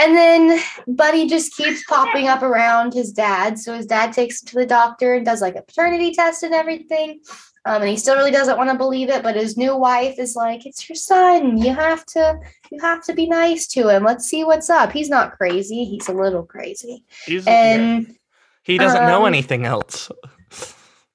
[0.00, 3.58] And then Buddy just keeps popping up around his dad.
[3.58, 6.54] So his dad takes him to the doctor and does like a paternity test and
[6.54, 7.20] everything.
[7.66, 10.34] Um, and he still really doesn't want to believe it, but his new wife is
[10.34, 11.58] like, "It's your son.
[11.58, 12.40] You have to,
[12.72, 14.02] you have to be nice to him.
[14.02, 14.92] Let's see what's up.
[14.92, 15.84] He's not crazy.
[15.84, 18.16] He's a little crazy." He's, And
[18.62, 20.10] he doesn't know um, anything else.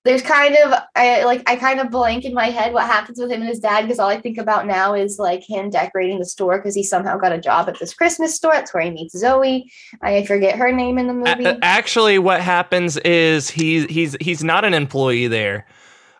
[0.06, 3.32] There's kind of I like I kind of blank in my head what happens with
[3.32, 6.26] him and his dad because all I think about now is like him decorating the
[6.26, 8.54] store because he somehow got a job at this Christmas store.
[8.54, 9.64] That's where he meets Zooey.
[10.02, 11.60] I forget her name in the A- movie.
[11.64, 15.66] actually, what happens is he's he's he's not an employee there.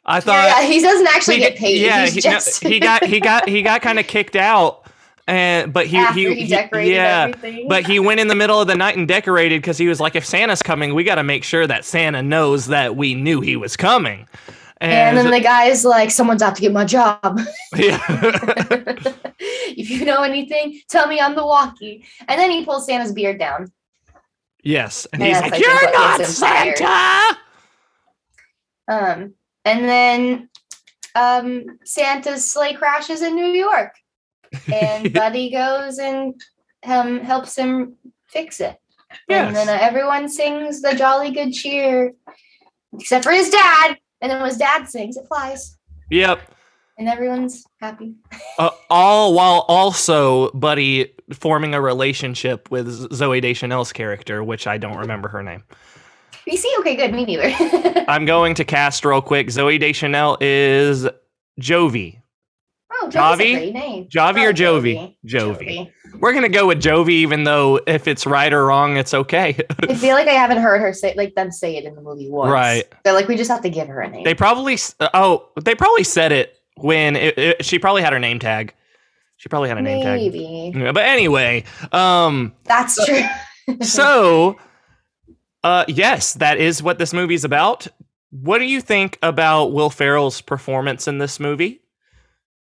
[0.06, 1.82] I thought yeah, yeah, he doesn't actually he get paid.
[1.82, 4.85] Yeah, he, just no, he got he got he got kind of kicked out,
[5.28, 7.28] and but he after he, he, decorated yeah.
[7.30, 7.68] everything.
[7.68, 10.16] But he went in the middle of the night and decorated because he was like,
[10.16, 13.56] if Santa's coming, we got to make sure that Santa knows that we knew he
[13.56, 14.28] was coming.
[14.82, 17.22] and then the guy's like, "Someone's out to get my job.
[17.76, 18.00] yeah.
[19.40, 23.40] if you know anything, tell me on the walkie." And then he pulls Santa's beard
[23.40, 23.72] down.
[24.64, 27.40] yes, and And he's that's, like, "You're not gets him fired." Santa."
[28.88, 29.34] Um,
[29.64, 30.50] and then
[31.16, 33.96] um, Santa's sleigh crashes in New York,
[34.72, 36.34] and Buddy goes and
[36.86, 37.96] um, helps him
[38.28, 38.80] fix it.
[39.30, 42.14] And then uh, everyone sings the Jolly Good Cheer,
[42.94, 43.98] except for his dad.
[44.22, 45.78] And then when his dad sings, it flies,
[46.10, 46.42] Yep.
[46.98, 48.16] and everyone's happy.
[48.58, 54.98] Uh, all while also Buddy forming a relationship with Zooey Deschanel's character, which I don't
[54.98, 55.64] remember her name.
[56.46, 56.72] You see?
[56.80, 57.14] Okay, good.
[57.14, 57.54] Me neither.
[58.08, 59.48] I'm going to cast real quick.
[59.48, 61.08] Zooey Deschanel is
[61.60, 62.20] Jovi.
[63.06, 63.76] Oh, Jovi's Javi?
[63.76, 64.08] a.
[64.08, 65.16] Javi or Oh, Jovi?
[65.26, 65.92] Jovi.
[66.20, 69.58] We're gonna go with Jovi, even though if it's right or wrong, it's okay.
[69.90, 72.30] I feel like I haven't heard her say like them say it in the movie
[72.30, 72.52] once.
[72.52, 72.84] Right.
[73.04, 74.24] They're like, we just have to give her a name.
[74.24, 74.78] they probably
[75.14, 78.74] oh they probably said it when it, it- she probably had her name tag.
[79.38, 80.20] She probably had a name tag.
[80.20, 80.72] Maybe.
[80.76, 83.22] Yeah, But anyway, um, That's true.
[83.82, 84.58] so
[85.64, 87.88] uh, yes, that is what this movie's about.
[88.32, 91.82] What do you think about Will Ferrell's performance in this movie?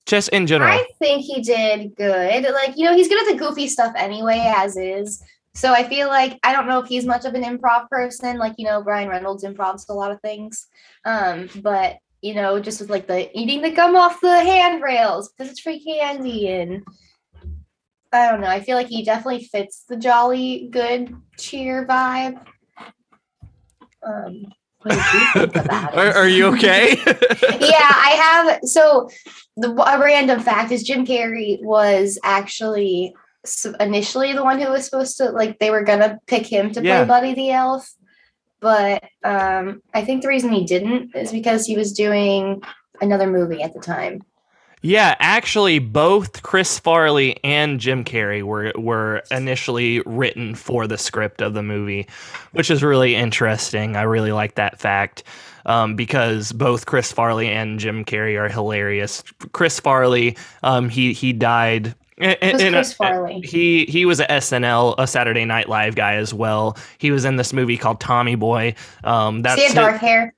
[0.09, 0.73] Just in general.
[0.73, 2.45] I think he did good.
[2.45, 5.23] Like, you know, he's good at the goofy stuff anyway, as is.
[5.53, 8.39] So I feel like I don't know if he's much of an improv person.
[8.39, 10.67] Like, you know, Brian Reynolds improvs a lot of things.
[11.05, 15.51] Um, but you know, just with like the eating the gum off the handrails because
[15.51, 16.83] it's free candy and
[18.13, 18.49] I don't know.
[18.49, 22.43] I feel like he definitely fits the jolly good cheer vibe.
[24.03, 24.47] Um,
[24.83, 25.99] what did you think about it?
[25.99, 26.97] are, are you okay?
[27.07, 28.19] yeah, I
[28.51, 28.61] have.
[28.65, 29.09] So
[29.57, 33.15] the a random fact is Jim Carrey was actually
[33.81, 37.05] initially the one who was supposed to like they were gonna pick him to Yeah.
[37.05, 37.91] play Buddy the Elf,
[38.61, 42.61] but um, I think the reason he didn't is because he was doing
[43.01, 44.23] another movie at the time.
[44.83, 51.41] Yeah, actually, both Chris Farley and Jim Carrey were were initially written for the script
[51.43, 52.07] of the movie,
[52.53, 53.97] which is really interesting.
[53.97, 55.25] I really like that fact
[55.67, 59.25] um, because both Chris Farley and Jim Carrey are hilarious.
[59.53, 61.95] Chris Farley, um, he he died.
[62.17, 63.41] in- Who's in a- Chris Farley?
[63.41, 66.77] he he was a SNL, a Saturday Night Live guy as well.
[66.99, 68.77] He was in this movie called Tommy Boy.
[69.03, 69.75] Um, that's it.
[69.75, 70.35] dark hair?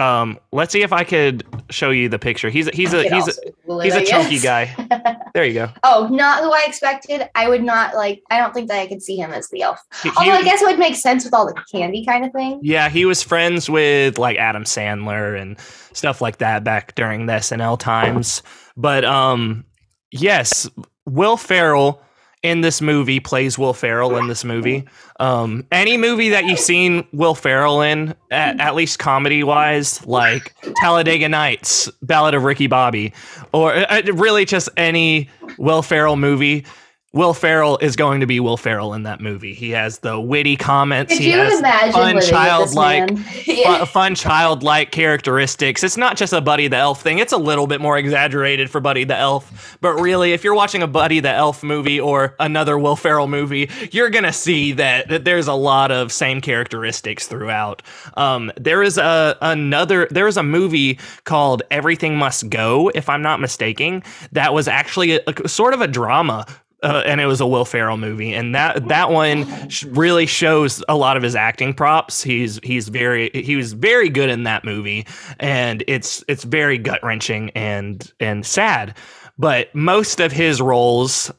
[0.00, 0.38] Um.
[0.52, 2.50] Let's see if I could show you the picture.
[2.50, 5.16] He's a, he's a he's a, also Google it, he's a chunky guy.
[5.32, 5.68] There you go.
[5.84, 7.28] oh, not who I expected.
[7.36, 8.20] I would not like.
[8.30, 9.78] I don't think that I could see him as the elf.
[10.02, 12.32] He- Although he- I guess it would make sense with all the candy kind of
[12.32, 12.58] thing.
[12.64, 15.56] yeah, he was friends with like Adam Sandler and
[15.92, 18.42] stuff like that back during the SNL times.
[18.76, 19.64] But um,
[20.10, 20.68] yes,
[21.06, 22.02] Will Ferrell
[22.42, 24.84] in this movie plays Will Ferrell in this movie.
[25.18, 30.54] Um, any movie that you've seen Will Ferrell in, at, at least comedy wise, like
[30.80, 33.12] Talladega Nights, Ballad of Ricky Bobby,
[33.52, 36.64] or uh, really just any Will Ferrell movie.
[37.12, 39.52] Will Ferrell is going to be Will Ferrell in that movie.
[39.52, 41.12] He has the witty comments.
[41.12, 43.18] Could he you has imagine fun, childlike,
[43.64, 45.82] fun, fun childlike characteristics.
[45.82, 47.18] It's not just a Buddy the Elf thing.
[47.18, 49.76] It's a little bit more exaggerated for Buddy the Elf.
[49.80, 53.68] But really, if you're watching a Buddy the Elf movie or another Will Ferrell movie,
[53.90, 57.82] you're gonna see that, that there's a lot of same characteristics throughout.
[58.16, 63.22] Um, there is a another there is a movie called Everything Must Go, if I'm
[63.22, 66.46] not mistaken, that was actually a, a- sort of a drama
[66.82, 69.46] uh, and it was a Will Ferrell movie, and that that one
[69.86, 72.22] really shows a lot of his acting props.
[72.22, 75.06] He's he's very he was very good in that movie,
[75.38, 78.96] and it's it's very gut wrenching and and sad.
[79.38, 81.30] But most of his roles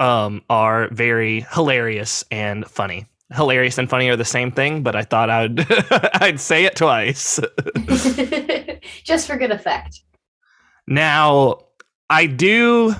[0.00, 3.06] um, are very hilarious and funny.
[3.32, 5.66] Hilarious and funny are the same thing, but I thought I'd
[6.22, 7.40] I'd say it twice.
[9.04, 10.02] Just for good effect.
[10.86, 11.58] Now,
[12.10, 12.94] I do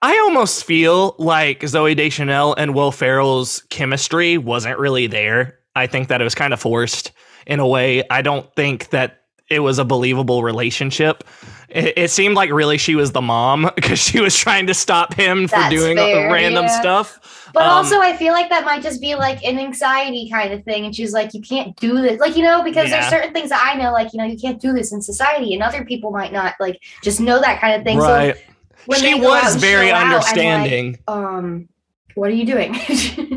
[0.00, 5.58] I almost feel like Zooey Deschanel and Will Ferrell's chemistry wasn't really there.
[5.74, 7.10] I think that it was kind of forced
[7.46, 8.04] in a way.
[8.10, 11.24] I don't think that it was a believable relationship.
[11.68, 15.14] It, it seemed like really she was the mom because she was trying to stop
[15.14, 16.80] him from That's doing fair, random yeah.
[16.80, 17.50] stuff.
[17.54, 20.62] But Um, also, I feel like that might just be like an anxiety kind of
[20.64, 20.84] thing.
[20.84, 22.20] And she's like, you can't do this.
[22.20, 23.00] Like, you know, because Yeah.
[23.00, 25.54] there's certain things that I know, like, you know, you can't do this in society.
[25.54, 27.98] And other people might not, like, just know that kind of thing.
[27.98, 28.36] right.
[28.36, 28.42] So
[28.88, 30.98] when she they go out was very show like, understanding.
[31.08, 31.68] um,
[32.14, 32.74] what are you doing?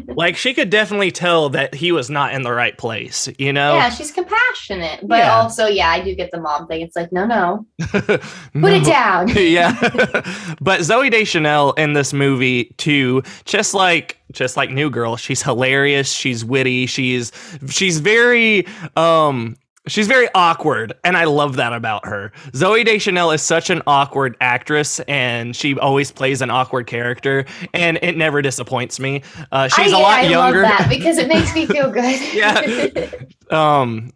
[0.16, 3.76] like she could definitely tell that he was not in the right place, you know?
[3.76, 5.08] yeah, she's compassionate.
[5.08, 5.36] But Yeah.
[5.36, 6.82] also, yeah, I do get the mom thing.
[6.82, 8.22] It's like, no, no, put
[8.56, 8.68] No.
[8.70, 9.28] it down.
[9.36, 9.72] yeah.
[10.62, 16.12] but Zooey Deschanel in this movie too, just like just like New Girl, she's hilarious,
[16.12, 17.32] she's witty, she's
[17.70, 22.32] she's very um She's very awkward, and I love that about her.
[22.52, 27.98] Zooey Deschanel is such an awkward actress, and she always plays an awkward character, and
[28.04, 29.24] it never disappoints me.
[29.52, 30.62] Uh, she's I, a lot I younger.
[30.62, 32.02] love that because it makes me feel good.
[32.34, 33.10] Yeah.
[33.50, 34.12] um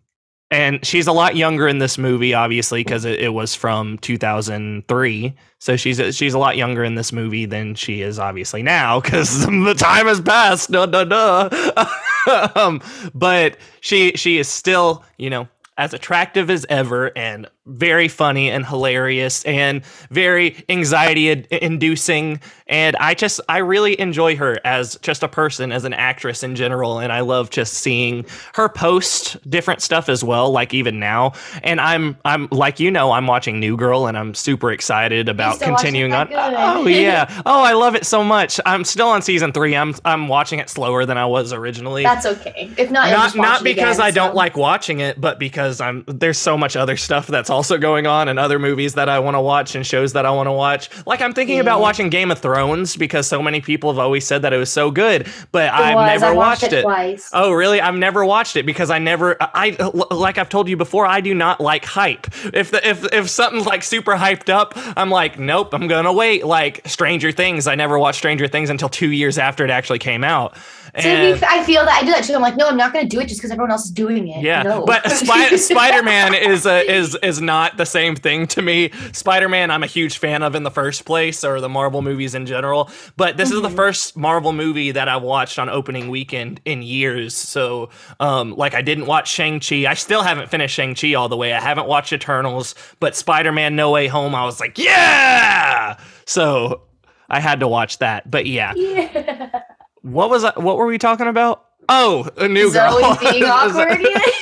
[0.52, 5.36] and she's a lot younger in this movie obviously because it, it was from 2003
[5.60, 9.46] so she's she's a lot younger in this movie than she is obviously now because
[9.46, 12.50] the time has passed duh, duh, duh.
[12.56, 12.80] um,
[13.14, 15.48] but she she is still you know
[15.78, 22.96] as attractive as ever and very funny and hilarious and very anxiety in- inducing and
[22.98, 27.00] i just i really enjoy her as just a person as an actress in general
[27.00, 31.34] and i love just seeing her post different stuff as well like even now.
[31.64, 35.60] And i'm i'm like you know i'm watching new girl and i'm super excited about
[35.60, 36.32] continuing on.
[36.34, 37.26] Oh, oh yeah.
[37.46, 38.60] Oh i love it so much.
[38.66, 39.76] I'm still on season three.
[39.76, 42.04] I'm i'm watching it slower than i was originally.
[42.04, 42.72] That's okay.
[42.78, 46.38] If not, not not because again, I don't like watching it, but because I'm there's
[46.38, 49.42] so much other stuff that's also going on and other movies that I want to
[49.42, 50.90] watch and shows that I want to watch.
[51.06, 51.84] Like I'm thinking about mm.
[51.84, 54.92] watching Game of Thrones because so many people have always said that it was so
[54.92, 56.08] good, but It I've was.
[56.08, 56.82] never I watched, watched it.
[56.84, 57.30] twice.
[57.34, 57.80] Oh, really?
[57.80, 59.76] I've never watched it because I never I
[60.12, 62.28] like I've told you before, I do not like hype.
[62.54, 66.14] If the if if something's like super hyped up, I'm like, nope, I'm going to
[66.14, 66.46] wait.
[66.46, 70.24] Like Stranger Things, I never watched Stranger Things until 2 years after it actually came
[70.24, 70.58] out.
[71.02, 72.34] So if I feel that I do that too.
[72.34, 74.30] I'm like, no, I'm not going to do it just because everyone else is doing
[74.30, 74.42] it.
[74.42, 74.86] Yeah, no.
[74.86, 78.92] but Spy- Spider Man is a, is is not the same thing to me.
[79.14, 82.36] Spider Man, I'm a huge fan of in the first place, or the Marvel movies
[82.36, 82.90] in general.
[83.18, 83.76] But this is the Mhm.
[83.76, 87.36] first Marvel movie that I watched on opening weekend in years.
[87.36, 89.86] So, um, like I didn't watch Shang Chi.
[89.88, 91.54] I still haven't finished Shang Chi all the way.
[91.54, 95.98] I haven't watched Eternals, but Spider Man No Way Home, I was like, yeah.
[96.26, 96.82] So
[97.30, 98.30] I had to watch that.
[98.30, 99.62] But yeah, yeah.
[100.02, 101.62] what was I, what were we talking about?
[101.88, 103.32] Oh, a new Zooey girl.
[103.32, 104.00] being awkward.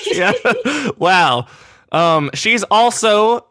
[0.12, 0.90] yeah.
[0.98, 1.46] wow.
[1.94, 3.46] Um, she's also,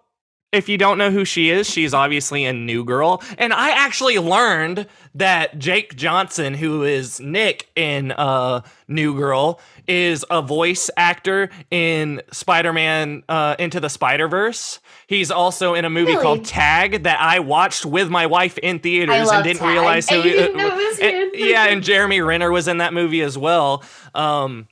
[0.52, 3.22] if you don't know who she is, she's obviously a new girl.
[3.38, 10.24] And I actually learned that Jake Johnson, who is Nick in uh, New Girl, is
[10.30, 14.80] a voice actor in Spider-Man uh, Into the Spider-Verse.
[15.06, 16.22] He's also in a movie Really?
[16.22, 19.68] called Tag that I watched with my wife in theaters and didn't Tag.
[19.68, 22.78] realize who And he- didn't know it was and- yeah, and Jeremy Renner was in
[22.78, 23.82] that movie as well.
[24.14, 24.66] Um,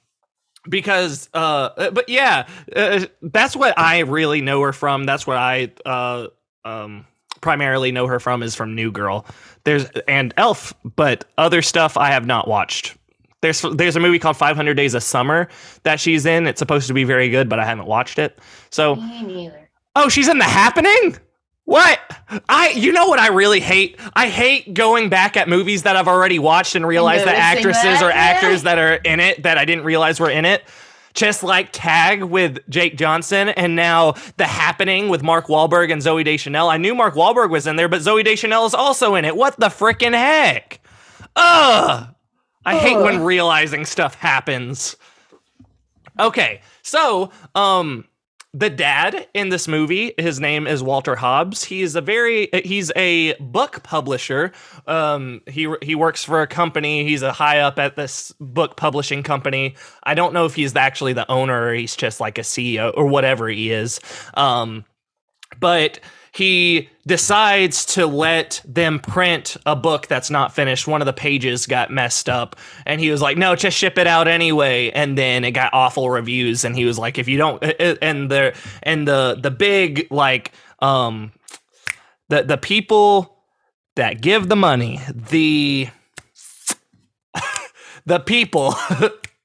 [0.70, 5.04] because uh but yeah uh, that's what i really know her from.
[5.04, 6.28] That's what i uh
[6.64, 7.06] um
[7.42, 9.26] primarily know her from is from new girl.
[9.64, 12.96] There's and elf but other stuff i have not watched.
[13.42, 15.48] There's there's a movie called 500 days of summer
[15.82, 16.46] that she's in.
[16.46, 18.38] It's supposed to be very good but i haven't watched it.
[18.70, 19.70] So Me neither.
[19.96, 21.18] Oh, she's in the happening?
[21.64, 22.00] What?
[22.48, 23.98] I you know what I really hate?
[24.14, 28.02] I hate going back at movies that I've already watched and realize that actresses that,
[28.02, 28.16] or yeah.
[28.16, 30.64] actors that are in it that I didn't realize were in it.
[31.12, 36.24] Just like Tag with Jake Johnson and now The Happening with Mark Wahlberg and Zooey
[36.24, 36.68] Deschanel.
[36.68, 39.36] I knew Mark Wahlberg was in there, but Zooey Deschanel is also in it.
[39.36, 40.80] What the frickin' heck?
[41.34, 42.14] Ugh.
[42.64, 44.96] I hate when realizing stuff happens.
[46.18, 48.04] Okay, so um
[48.52, 51.62] the dad in this movie his name is walter hobbs.
[51.62, 54.52] He's a very he's a book publisher.
[54.86, 57.04] Um he he works for a company.
[57.04, 59.76] He's a high up at this book publishing company.
[60.02, 63.06] I don't know if he's actually the owner or he's just like a ceo or
[63.06, 64.00] whatever he is.
[64.34, 64.84] Um
[65.60, 66.00] but
[66.32, 70.86] he decides to let them print a book that's not finished.
[70.86, 72.56] One of the pages got messed up,
[72.86, 76.08] and he was like, "No, just ship it out anyway." And then it got awful
[76.08, 77.62] reviews, and he was like, "If you don't,"
[78.02, 81.32] and the and the the big like um
[82.28, 83.36] the the people
[83.96, 85.88] that give the money, the
[88.06, 88.74] the people.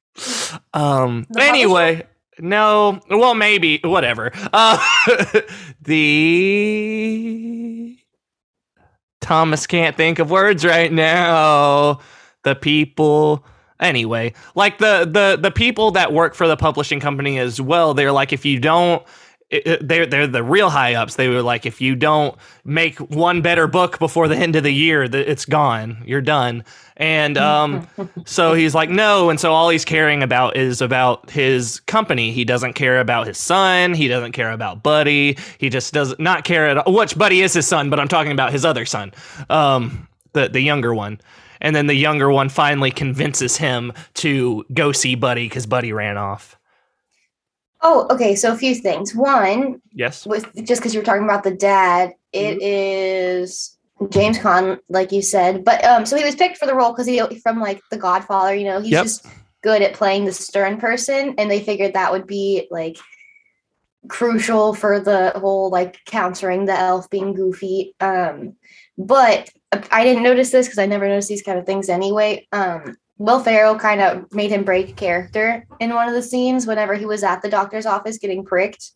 [0.73, 1.25] um.
[1.37, 2.05] Anyway.
[2.39, 4.31] No, well, maybe whatever.
[4.51, 4.77] Uh,
[5.81, 7.97] the
[9.21, 11.99] Thomas can't think of words right now.
[12.43, 13.45] The people.
[13.79, 18.13] Anyway, like the the the people that work for the publishing company as well, they're
[18.13, 19.03] like, if you don't,
[19.49, 21.15] it- it- they're they're the real high ups.
[21.15, 24.71] They were like, if you don't make one better book before the end of the
[24.73, 25.97] year, that it's gone.
[26.05, 26.63] You're done.
[26.97, 27.87] And um,
[28.25, 29.29] so he's like, no.
[29.29, 32.31] And so all he's caring about is about his company.
[32.31, 33.93] He doesn't care about his son.
[33.93, 35.37] He doesn't care about Buddy.
[35.57, 36.93] He just does not care at all.
[36.93, 39.13] Which Buddy is his son, but I'm talking about his other son,
[39.49, 41.19] um, the the younger one.
[41.61, 46.17] And then the younger one finally convinces him to go see Buddy because Buddy ran
[46.17, 46.54] off.
[47.87, 48.35] Oh, okay.
[48.35, 49.13] So a few things.
[49.13, 50.25] One, Yes.
[50.25, 53.77] with just because you were talking about the dad, it is
[54.09, 55.63] James Caan, like you said.
[55.63, 58.55] But um, so he was picked for the role because he from like The Godfather.
[58.55, 59.03] You know, he's Yep.
[59.03, 59.27] just
[59.61, 62.97] good at playing the stern person, and they figured that would be like
[64.07, 67.93] crucial for the whole like countering the elf being goofy.
[67.99, 68.55] Um,
[68.97, 69.49] but
[69.91, 72.47] I didn't notice this because I never noticed these kind of things anyway.
[72.51, 76.95] Um, Will Ferrell kind of made him break character in one of the scenes whenever
[76.95, 78.91] he was at the doctor's office getting pricked.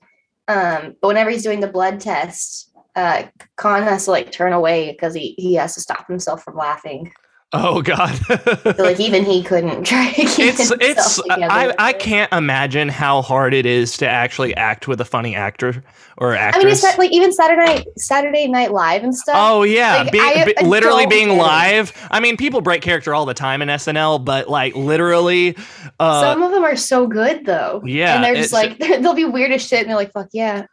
[0.47, 3.23] Um, but whenever he's doing the blood test, uh,
[3.57, 7.11] Caan has to like turn away because he he has to stop himself from laughing.
[7.51, 8.15] Oh God.
[8.79, 11.47] So like even he couldn't try to keep it's it's together.
[11.49, 15.83] I, I can't imagine how hard it is to actually act with a funny actor
[16.17, 16.61] or actress.
[16.63, 19.35] I mean, it's like even Saturday Night Saturday Night Live and stuff.
[19.37, 21.91] Oh yeah, Like, being, I- be- literally being live.
[22.11, 25.57] I mean, people break character all the time in SNL, but like literally,
[25.99, 27.81] uh, Some of them are so good though.
[27.85, 30.65] yeah, and they're just like they'll be weird as shit, and they're like, "Fuck yeah!"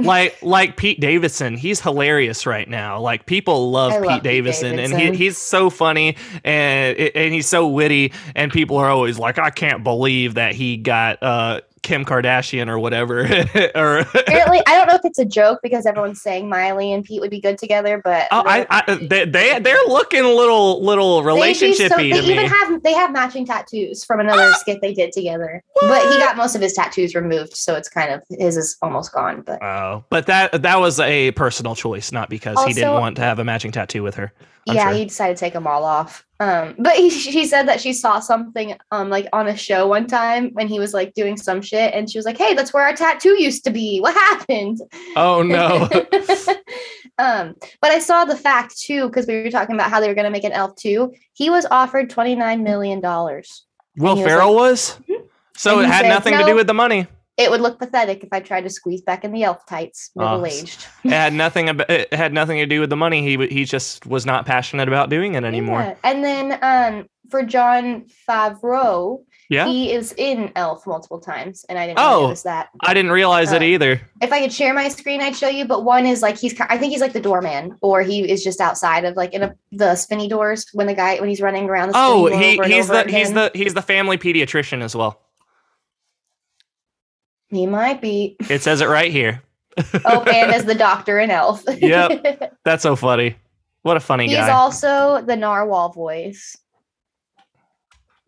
[0.00, 3.00] Like like Pete Davidson, he's hilarious right now.
[3.00, 7.48] Like people love, Pete, love Pete Davidson, and he, he's so funny and and he's
[7.48, 12.04] so witty, and people are always like, I can't believe that he got uh Kim
[12.04, 13.20] Kardashian or whatever,
[13.74, 17.22] or Apparently, I don't know if it's a joke because everyone's saying Miley and Pete
[17.22, 21.22] would be good together, but Oh, I, I, they, they, they're looking a little, little
[21.22, 22.32] relationshipy so- they me.
[22.32, 24.58] even have they have matching tattoos from another ah!
[24.58, 25.62] skit they did together.
[25.80, 29.12] But he got most of his tattoos removed, so it's kind of his is almost
[29.12, 29.40] gone.
[29.40, 33.22] But Oh, but that that was a personal choice, not because he didn't want to
[33.22, 34.30] have a matching tattoo with her.
[34.68, 34.98] I'm yeah, sure.
[34.98, 36.26] he decided to take them all off.
[36.40, 40.06] Um, but he, she said that she saw something um like on a show one
[40.06, 42.84] time when he was like doing some shit, and she was like, "Hey, that's where
[42.84, 43.98] our tattoo used to be.
[43.98, 44.80] What happened?"
[45.16, 45.88] Oh no.
[47.18, 50.14] um, but I saw the fact too because we were talking about how they were
[50.14, 51.12] going to make an elf too.
[51.32, 53.64] He was offered twenty nine million dollars.
[53.96, 55.00] Will he was Ferrell was?
[55.56, 57.08] So And it had said, nothing to do with the money.
[57.38, 60.22] It would look pathetic if I tried to squeeze back in the elf tights, Oh,
[60.40, 60.84] middle aged.
[61.04, 61.68] It had nothing.
[61.68, 63.22] About, it had nothing to do with the money.
[63.22, 65.96] He he just was not passionate about doing it anymore.
[66.02, 69.66] And then um, for Jon Favreau, Yeah.
[69.66, 72.22] he is in Elf multiple times, and I didn't Oh.
[72.22, 72.68] notice that.
[72.82, 74.00] I didn't realize it Uh, either.
[74.20, 75.64] If I could share my screen, I'd show you.
[75.64, 78.60] But one is like he's, I think he's like the doorman, or he is just
[78.60, 81.90] outside of like in a, the spinny doors when the guy when he's running around.
[81.90, 85.20] The Oh, he he's the he's the he's the family pediatrician as well.
[87.50, 88.36] He might be.
[88.50, 89.42] It says it right here.
[90.04, 91.62] Oh, and as the doctor and Elf.
[91.68, 92.52] Yep.
[92.64, 93.36] That's so funny.
[93.82, 94.46] What a funny He's guy.
[94.46, 96.56] He's also the narwhal voice.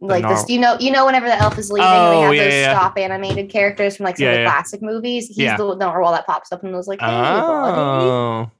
[0.02, 2.20] Like nar- this, you know, you know, whenever the elf is leaving, and Oh, they
[2.22, 2.72] have yeah, those yeah.
[2.72, 4.50] stop animated characters from like some Yeah, of the yeah.
[4.50, 5.26] classic movies.
[5.26, 8.50] He's the narwhal that pops up and was like, "Hey, buddy." oh,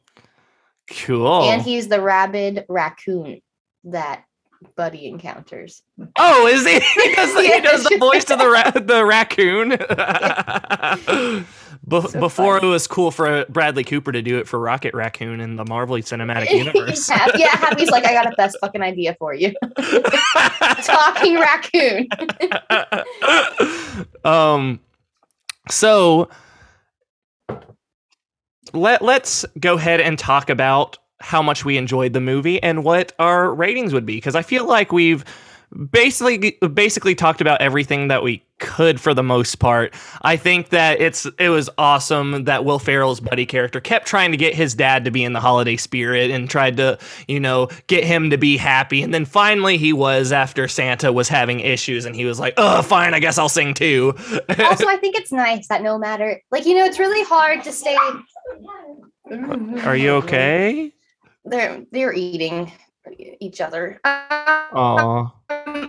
[0.91, 1.43] cool.
[1.45, 3.41] and he's the rabid raccoon
[3.85, 4.25] that
[4.77, 5.83] Buddy encounters.
[6.19, 6.79] Oh, is he?
[7.15, 9.71] Does the, he does the voice to the ra- the raccoon.
[11.89, 12.69] Be- So before funny.
[12.69, 15.97] it was cool for Bradley Cooper to do it for Rocket Raccoon in the Marvel
[15.97, 17.09] Cinematic Universe.
[17.09, 19.55] yeah, yeah, Happy's like, I got a best fucking idea for you.
[20.85, 22.07] Talking raccoon.
[24.25, 24.79] um,
[25.71, 26.29] so
[28.75, 33.13] let let's go ahead and talk about how much we enjoyed the movie and what
[33.19, 35.25] our ratings would be because I feel like we've
[35.91, 39.95] basically basically talked about everything that we could for the most part.
[40.23, 44.37] I think that it's it was awesome that Will Ferrell's buddy character kept trying to
[44.37, 46.99] get his dad to be in the holiday spirit and tried to,
[47.29, 51.29] you know, get him to be happy and then finally he was after Santa was
[51.29, 54.15] having issues and he was like, "Oh, fine, I guess I'll sing too."
[54.59, 57.73] also, I think it's nice that no matter, like, you know, it's really hard to
[57.73, 57.97] stay.
[59.85, 60.93] Are you okay?
[61.51, 62.73] They're they're eating
[63.41, 64.01] each other.
[64.05, 65.33] Aw.
[65.51, 65.89] Um,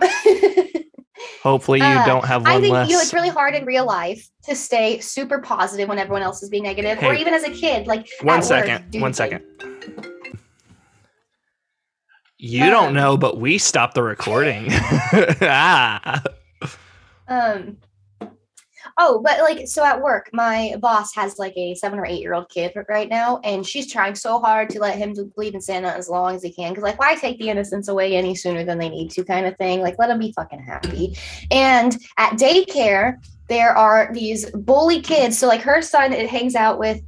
[1.42, 2.88] Hopefully you Uh, don't have I one think less.
[2.88, 6.42] you know it's really hard in real life to stay super positive when everyone else
[6.42, 7.86] is being negative, or even as a kid.
[7.86, 8.90] Like One work, second.
[8.90, 9.44] do One second.
[12.38, 14.66] You don't Um, know, but we stopped the recording.
[15.42, 16.22] ah.
[17.28, 17.76] Um.
[18.98, 22.34] Oh, but like, so at work, my boss has like a seven or eight year
[22.34, 25.88] old kid right now, and she's trying so hard to let him believe in Santa
[25.88, 26.74] as long as he can.
[26.74, 29.56] Cause, like, why take the innocence away any sooner than they need to, kind of
[29.56, 29.80] thing?
[29.80, 31.16] Like, let him be fucking happy.
[31.50, 33.16] And at daycare,
[33.48, 35.38] there are these bully kids.
[35.38, 37.00] So, like, her son, it hangs out with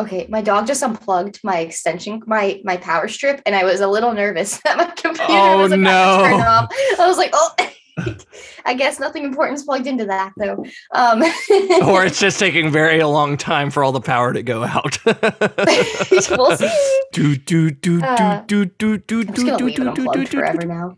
[0.00, 3.86] okay my dog just unplugged my extension my my power strip and i was a
[3.86, 6.22] little nervous that my computer Oh, was about no.
[6.24, 7.50] to turn off i was like oh
[8.64, 10.64] i guess nothing important is plugged into that though.
[10.94, 11.22] Um
[11.82, 14.98] or it's just taking very a long time for all the power to go out.
[15.04, 16.70] we'll see.
[17.12, 20.96] Do do do Uh, do do do do do do do unplugged do forever now.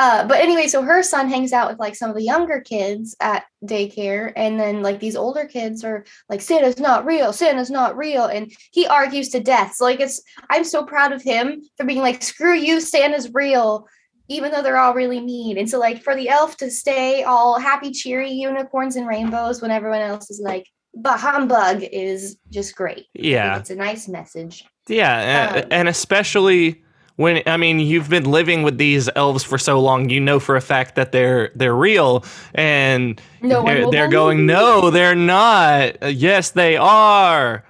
[0.00, 3.14] Uh, but anyway, so her son hangs out with like some of the younger kids
[3.20, 7.98] at daycare, and then like these older kids are like, Santa's not real, Santa's not
[7.98, 9.74] real, and he argues to death.
[9.74, 13.86] So like, it's I'm so proud of him for being like, screw you, Santa's real,
[14.30, 15.58] even though they're all really mean.
[15.58, 19.72] And so like for the elf to stay all happy, cheery, unicorns and rainbows when
[19.72, 23.06] everyone else is like, but humbug is just great.
[23.12, 24.64] Yeah, It's a nice message.
[24.88, 26.82] yeah, Um, and especially
[27.16, 30.56] when I mean you've been living with these elves for so long, you know for
[30.56, 32.24] a fact that they're they're real,
[32.54, 36.02] and No they're, they're going, no, they're not.
[36.02, 37.64] Uh, yes, they are.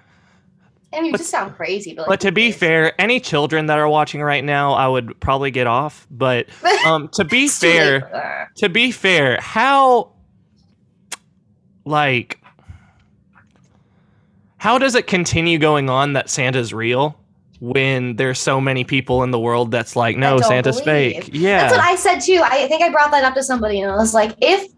[0.93, 3.78] And you But- just sound crazy, but, like, But to be fair, any children that
[3.78, 6.07] are watching right now, I would probably get off.
[6.11, 6.47] But
[6.86, 10.12] um, to be It's too late fair, to be fair, how
[11.84, 12.38] like
[14.59, 17.18] how does it continue going on that Santa's real
[17.61, 21.24] when there's so many people in the world that's like, no, Santa's believe.
[21.24, 21.30] fake?
[21.32, 21.61] Yeah.
[21.62, 22.43] That's what I said too.
[22.45, 24.70] I think I brought that up to somebody and I was like, if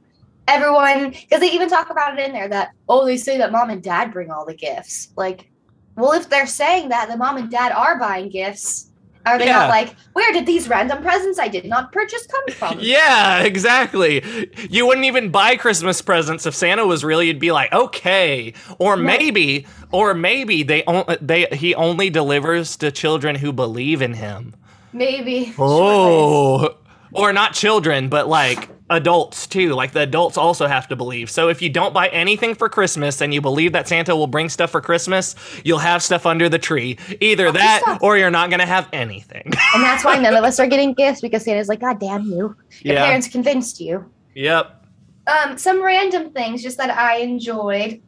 [0.47, 3.71] everyone, because they even talk about it in there that, oh, they say that mom
[3.71, 5.09] and dad bring all the gifts.
[5.17, 5.49] Like,
[5.97, 8.89] well, if they're saying that the mom and dad are buying gifts,
[9.25, 9.53] are they Yeah.
[9.61, 12.79] not like, where did these random presents I did not purchase come from?
[12.81, 14.23] yeah, exactly.
[14.69, 17.23] You wouldn't even buy Christmas presents if Santa was real.
[17.23, 22.91] You'd be like, okay, or maybe, or maybe they on, they he only delivers to
[22.91, 24.55] children who believe in him.
[24.93, 25.55] Maybe.
[25.59, 26.75] Oh,
[27.13, 29.75] or not children, but like adults too.
[29.75, 31.31] Like the adults also have to believe.
[31.31, 34.49] So if you don't buy anything for Christmas and you believe that Santa will bring
[34.49, 35.35] stuff for Christmas,
[35.65, 36.99] you'll have stuff under the tree.
[37.21, 39.45] Either of that or you're not going to have anything.
[39.75, 42.57] And that's why none of us are getting gifts because Santa's like, God damn you.
[42.83, 43.07] Your yeah.
[43.07, 44.11] parents convinced you.
[44.35, 44.87] Yep.
[45.27, 48.01] um some random things just that I enjoyed.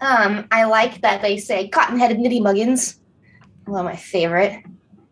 [0.00, 3.00] Um, I like that they say cotton headed nitty muggins.
[3.64, 4.62] One of my favorite.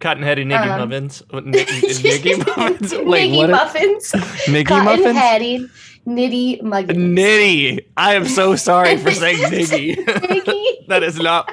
[0.05, 1.23] Cotton-headed Niggy Um, Muffins.
[1.33, 2.93] Niggy Muffins?
[2.93, 3.49] Wait, Niggy what?
[3.51, 4.13] muffins.
[4.13, 5.71] Niggy Muffins?
[6.07, 6.99] nitty muggins.
[7.19, 7.87] Nitty.
[7.97, 9.97] I am so sorry for saying Niggy.
[9.97, 10.87] Niggy.
[10.89, 11.51] that is not.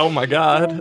[0.00, 0.80] Oh my god.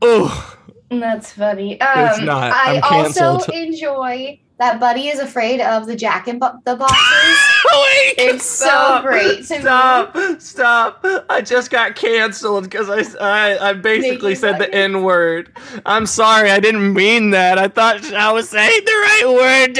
[0.00, 0.56] Oh.
[0.90, 1.78] That's funny.
[1.82, 2.52] Um, It's not.
[2.54, 3.54] I I'm also canceled.
[3.54, 6.98] enjoy that Buddy is afraid of the Jack bo- the boxes.
[7.66, 9.60] Wait, It's so great to me.
[9.60, 10.16] Stop!
[10.40, 11.04] Stop!
[11.28, 15.54] I just got canceled because I, I I basically Nikki said the N word.
[15.84, 17.58] I'm sorry, I didn't mean that.
[17.58, 19.78] I thought I was saying the right word.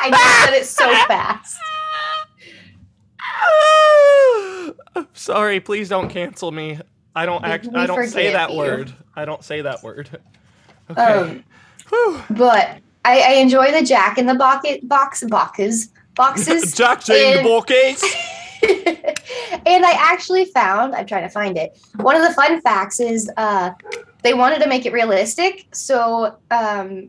[0.00, 1.58] I just said it so fast.
[4.96, 5.60] I'm sorry.
[5.60, 6.78] Please don't cancel me.
[7.14, 7.68] I don't act.
[7.74, 8.58] I don't say that you.
[8.58, 8.92] word.
[9.14, 10.08] I don't say that word.
[10.90, 11.00] Okay.
[11.02, 11.44] Um,
[12.30, 16.72] but I, I enjoy the Jack in the bucket box boxes boxes.
[16.76, 18.02] Jack in the bookcase.
[19.66, 21.78] and I actually found I'm trying to find it.
[21.96, 23.72] One of the fun facts is uh,
[24.22, 27.08] they wanted to make it realistic, so um,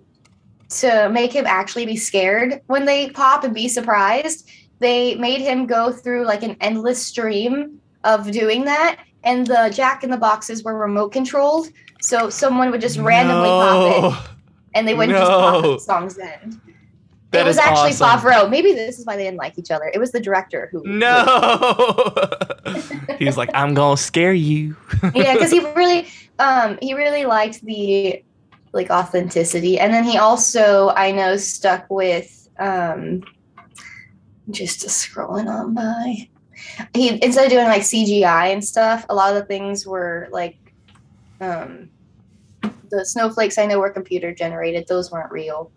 [0.69, 5.67] to make him actually be scared when they pop and be surprised, they made him
[5.67, 8.99] go through like an endless stream of doing that.
[9.23, 11.69] And the Jack in the boxes were remote controlled,
[12.01, 14.32] so someone would just randomly pop it,
[14.75, 16.59] and they wouldn't just pop the song's end.
[17.33, 18.19] That it was actually awesome.
[18.19, 18.49] Favreau.
[18.49, 19.89] Maybe this is why they didn't like each other.
[19.91, 20.83] It was the director who.
[20.85, 22.13] No.
[23.19, 24.75] He's like, I'm gonna scare you.
[25.15, 26.07] yeah, because he really,
[26.37, 28.23] um, he really liked the
[28.71, 33.23] like authenticity, and then he also, I know, stuck with um,
[34.51, 36.29] just scrolling on by.
[36.93, 40.57] He instead of doing like CGI and stuff, a lot of the things were like,
[41.41, 41.89] um,
[42.97, 45.71] the snowflakes I know were computer generated; those weren't real.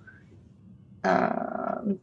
[1.05, 1.99] Um,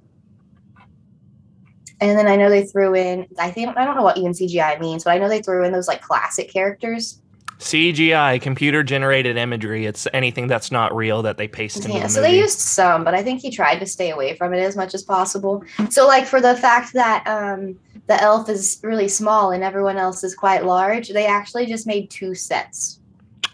[2.02, 3.28] and then I know they threw in.
[3.40, 5.72] I think I don't know what even CGI means, but I know they threw in
[5.72, 7.22] those like classic characters.
[7.60, 9.86] CGI, computer generated imagery.
[9.86, 12.32] It's anything that's not real that they paste into Yeah, the so movie.
[12.32, 14.76] So they used some, but I think he tried to stay away from it as
[14.76, 15.64] much as possible.
[15.90, 20.24] So, like for the fact that um, the elf is really small and everyone else
[20.24, 23.00] is quite large, they actually just made two sets,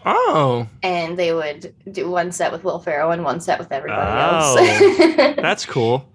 [0.06, 4.02] oh, and they would do one set with Will Ferrell and one set with everybody
[4.02, 4.56] Oh.
[4.56, 5.36] else.
[5.36, 6.08] that's cool.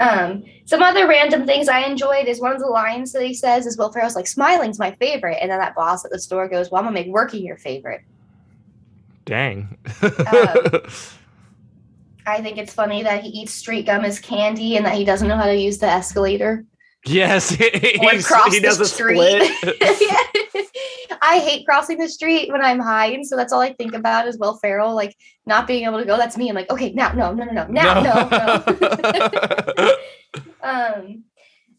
[0.00, 3.66] Um, some other random things I enjoyed is one of the lines that he says
[3.66, 6.70] is Will Ferrell's like smiling's my favorite, and then that boss at the store goes,
[6.70, 8.00] "Well, I'm gonna make working your favorite."
[9.24, 9.76] Dang.
[12.24, 15.26] I think it's funny that he eats street gum as candy and that he doesn't
[15.28, 16.64] know how to use the escalator.
[17.06, 19.42] Yes, he, Or cross he does the a street.
[19.42, 20.68] split.
[21.22, 24.26] I hate crossing the street when I'm high, and so that's all I think about
[24.26, 26.16] is Will Ferrell, like not being able to go.
[26.16, 26.48] That's me.
[26.48, 28.28] I'm like, okay, now, no, no, no, no, now, no,
[29.78, 29.94] no.
[30.62, 31.24] um,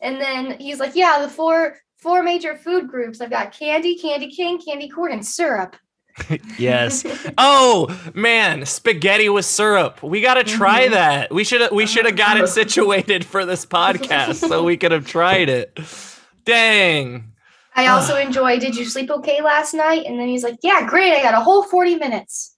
[0.02, 3.22] and then he's like, yeah, the four four major food groups.
[3.22, 5.76] I've got candy, candy cane, candy corn, and syrup.
[6.60, 7.04] yes.
[7.38, 10.02] Oh man, spaghetti with syrup.
[10.04, 10.92] We got to try Mhm.
[10.92, 11.34] that.
[11.34, 15.08] We should we should have got it situated for this podcast so we could have
[15.08, 15.80] tried it.
[16.46, 17.32] Dang.
[17.76, 18.60] I also enjoy.
[18.60, 20.06] Did you sleep okay last night?
[20.06, 21.14] And then he's like, yeah, great.
[21.14, 22.56] I got a whole forty minutes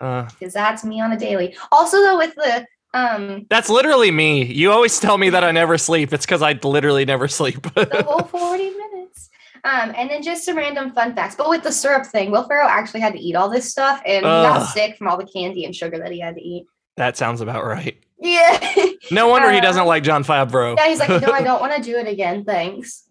[0.00, 1.56] Uh, because that's me on a daily.
[1.72, 4.44] Also, though, with the um that's literally me.
[4.44, 6.12] You always tell me that I never sleep.
[6.12, 7.62] It's because I literally never sleep.
[7.74, 9.30] the whole 40 minutes.
[9.64, 11.36] Um, and then just some random fun facts.
[11.36, 14.16] But with the syrup thing, Will Ferrell actually had to eat all this stuff and
[14.16, 16.66] he got sick from all the candy and sugar that he had to eat.
[16.96, 17.96] that sounds about right.
[18.20, 18.58] Yeah.
[19.10, 20.76] No wonder he Uh, doesn't like Jon Favreau.
[20.76, 22.44] yeah, he's like, no, I don't want to do it again.
[22.44, 23.04] Thanks.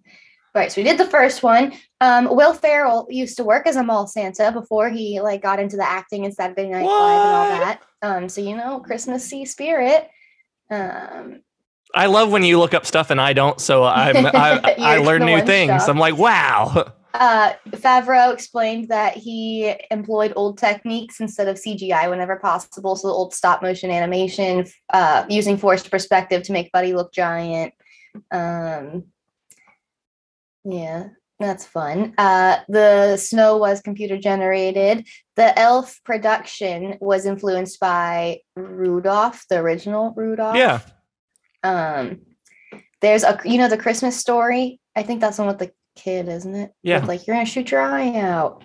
[0.55, 1.73] Right, so we did the first one.
[2.01, 5.77] Um, Will Ferrell used to work as a mall Santa before he like got into
[5.77, 7.81] the acting and Saturday Night Live and all that.
[8.01, 10.09] Um, so you know, Christmassy spirit.
[10.69, 11.41] Um,
[11.93, 15.25] I love when you look up stuff and I don't, so I'm I, I learn
[15.25, 15.71] new things.
[15.71, 15.89] shocked.
[15.89, 16.93] I'm like, wow.
[17.13, 22.95] Uh, Favreau explained that he employed old techniques instead of CGI whenever possible.
[22.95, 27.73] So old stop motion animation, uh, using forced perspective to make Buddy look giant.
[28.31, 29.03] Um,
[30.63, 32.13] yeah, that's fun.
[32.17, 35.05] Uh, the snow was computer generated.
[35.35, 40.55] The Elf production was influenced by Rudolph, the original Rudolph.
[40.55, 40.79] Yeah.
[41.63, 42.21] Um,
[43.01, 44.79] there's a you know the Christmas story.
[44.95, 46.71] I think that's one with the kid, isn't it?
[46.83, 46.99] Yeah.
[46.99, 48.63] With, like you're gonna shoot your eye out.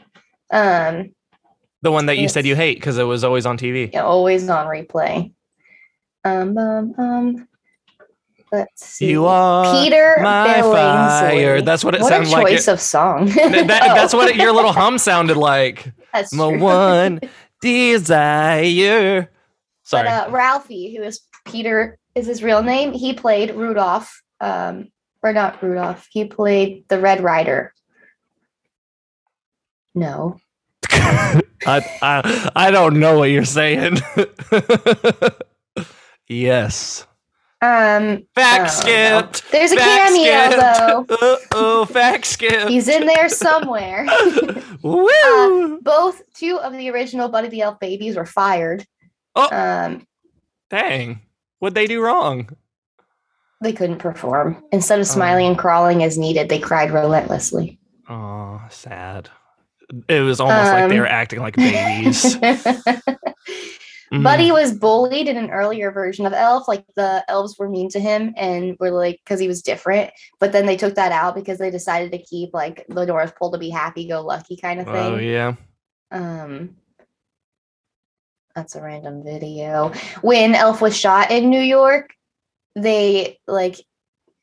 [0.51, 1.13] Um,
[1.83, 3.93] The one that you said you hate because it was always on TV.
[3.93, 5.33] yeah, always on replay.
[6.25, 7.49] Um, um, um.
[8.53, 9.11] Let's see.
[9.11, 10.73] You are Peter my Billingsley.
[10.73, 11.63] fire.
[11.63, 12.47] That's what it what a sounded like.
[12.47, 13.27] choice It- of song.
[13.31, 15.93] Th- that- Oh, That's what it, your little hum sounded like.
[16.13, 16.61] that's My true.
[16.61, 17.21] one
[17.61, 19.23] desire.
[19.23, 19.29] But
[19.89, 20.09] Sorry.
[20.09, 22.93] uh, Ralphie, who is Peter, is his real name.
[22.93, 24.89] He played Rudolph, um,
[25.23, 26.09] or not Rudolph.
[26.11, 27.73] He played the Red Rider.
[29.95, 30.39] No,
[30.93, 31.41] I,
[32.03, 33.99] I I don't know what you're saying.
[36.29, 37.07] yes.
[37.63, 39.51] um, Fact Oh, skipped.
[39.53, 41.05] there's a Fact cameo though.
[41.09, 41.23] skipped.
[41.23, 42.69] Uh oh, fact skip.
[42.69, 44.07] He's in there somewhere.
[44.83, 45.81] Woo!
[45.81, 48.85] Both two of the original Buddy the Elf babies were fired.
[49.35, 49.49] Oh.
[49.51, 50.07] Um,
[50.69, 51.21] Dang.
[51.59, 52.51] What'd they do wrong?
[53.63, 54.63] they couldn't perform.
[54.71, 57.79] Instead of smiling and crawling as needed, they cried relentlessly.
[58.07, 59.31] Oh, sad.
[60.09, 62.37] It was almost like they Um, were acting like babies.
[62.37, 63.23] Mhm.
[64.23, 66.69] Buddy was bullied in an earlier version of Elf.
[66.69, 70.11] Like the elves were mean to him and were like, because he was different.
[70.39, 73.53] But then they took that out because they decided to keep like the North Pole
[73.53, 74.95] to be happy go lucky kind of thing.
[75.15, 75.55] Oh yeah.
[76.13, 76.77] Um,
[78.57, 79.93] that's a random video.
[80.23, 82.11] When Elf was shot in New York,
[82.75, 83.77] they like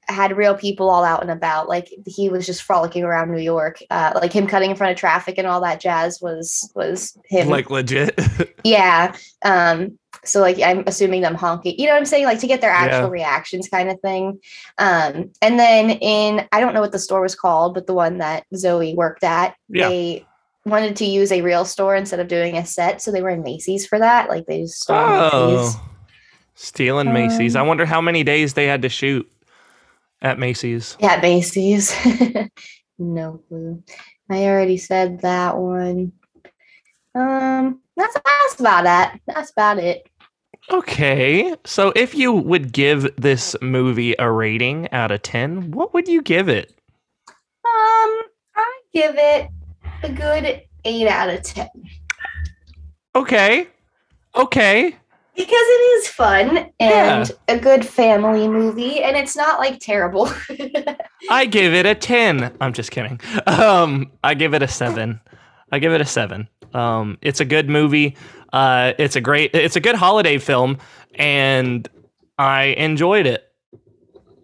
[0.08, 1.68] had real people all out and about.
[1.68, 3.80] Like he was just frolicking around New York.
[3.90, 7.50] Uh, like him cutting in front of traffic and all that jazz was was him.
[7.50, 8.20] Like legit.
[8.64, 9.16] yeah.
[9.44, 9.98] Um.
[10.24, 11.76] So like I'm assuming them honking.
[11.80, 12.26] You know what I'm saying?
[12.26, 13.10] Like to get their actual Yeah.
[13.10, 14.40] reactions, kind of thing.
[14.78, 15.32] Um.
[15.42, 18.46] And then in I don't know what the store was called, but the one that
[18.54, 19.90] Zooey worked at, Yeah.
[19.90, 20.26] they
[20.66, 23.44] wanted to use a real store instead of doing a set, so they were in
[23.44, 24.30] Macy's for that.
[24.30, 25.32] Like they just stole Macy's.
[25.34, 25.90] oh.
[26.56, 27.56] Stealing Macy's.
[27.56, 29.30] I Um, wonder how many days they had to shoot
[30.22, 30.96] at Macy's.
[31.00, 31.94] Yeah, Macy's.
[33.00, 33.84] no clue.
[34.30, 36.12] I already said that one.
[37.16, 38.86] Um, that's that's about
[39.16, 39.22] it.
[39.28, 40.08] That's about it.
[40.72, 41.56] Okay.
[41.66, 46.22] So if you would give this movie a rating out of 10, what would you
[46.22, 46.74] give it?
[47.28, 48.22] Um,
[48.56, 49.50] I give it
[50.04, 51.70] a good eight out of ten
[53.16, 53.68] Okay.
[54.36, 54.96] Okay.
[55.36, 60.32] because it is fun and a good family movie, and it's not like terrible.
[61.30, 62.56] I give it a 10.
[62.60, 63.20] I'm just kidding.
[63.46, 65.20] Um, I give it a 7.
[65.72, 66.48] I give it a 7.
[66.74, 68.18] Um, it's a good movie.
[68.52, 70.78] Uh, it's a great it's a good holiday film
[71.16, 71.88] and
[72.40, 73.44] I enjoyed it.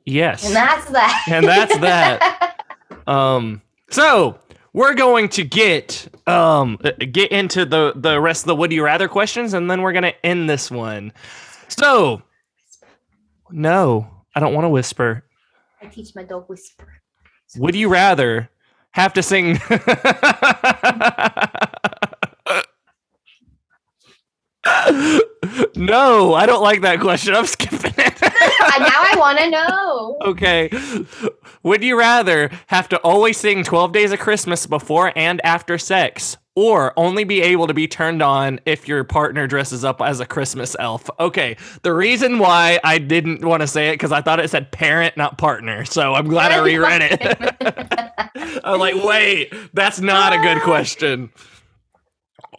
[0.05, 0.45] Yes.
[0.45, 1.25] and that's that.
[1.29, 2.55] And that's that.
[3.07, 4.37] Um, so
[4.73, 6.77] we're going to get um
[7.11, 10.13] get into the the rest of the would you rather questions, and then we're gonna
[10.23, 11.11] end this one.
[11.67, 12.21] So
[13.51, 15.23] No, I don't want to whisper.
[15.81, 17.01] I teach my dog whisper.
[17.57, 18.49] Would you rather
[18.91, 19.53] have to sing?
[25.75, 27.33] no, I don't like that question.
[27.33, 28.21] I'm skipping it.
[28.21, 30.17] now I want to know.
[30.25, 30.69] okay.
[31.63, 36.37] Would you rather have to always sing 12 Days of Christmas before and after sex?
[36.55, 40.25] Or only be able to be turned on if your partner dresses up as a
[40.25, 41.09] Christmas elf.
[41.17, 44.71] Okay, the reason why I didn't want to say it because I thought it said
[44.71, 45.85] parent, not partner.
[45.85, 48.61] So I'm glad I reread it.
[48.65, 51.31] I'm like, wait, that's not a good question.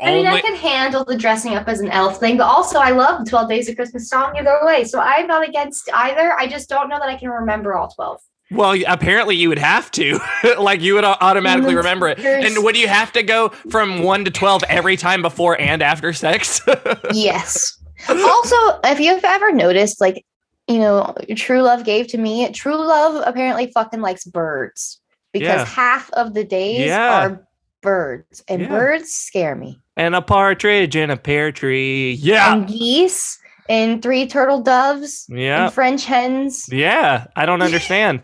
[0.00, 2.90] I mean, I can handle the dressing up as an elf thing, but also I
[2.90, 4.84] love the 12 Days of Christmas song either way.
[4.84, 6.32] So I'm not against either.
[6.38, 8.18] I just don't know that I can remember all 12.
[8.50, 10.18] Well, apparently you would have to.
[10.58, 12.18] like you would automatically remember it.
[12.18, 16.12] And would you have to go from 1 to 12 every time before and after
[16.12, 16.60] sex?
[17.12, 17.78] yes.
[18.08, 20.24] Also, if you've ever noticed, like,
[20.66, 25.00] you know, True Love gave to me, True Love apparently fucking likes birds
[25.32, 25.64] because Yeah.
[25.66, 27.26] half of the days Yeah.
[27.26, 27.46] are
[27.82, 28.68] birds, and Yeah.
[28.68, 29.78] birds scare me.
[29.96, 32.12] and a partridge in a pear tree.
[32.12, 32.54] Yeah.
[32.54, 33.38] And geese,
[33.68, 35.64] and three turtle doves, Yeah.
[35.66, 36.64] and French hens.
[36.72, 37.26] Yeah.
[37.36, 38.22] I don't understand.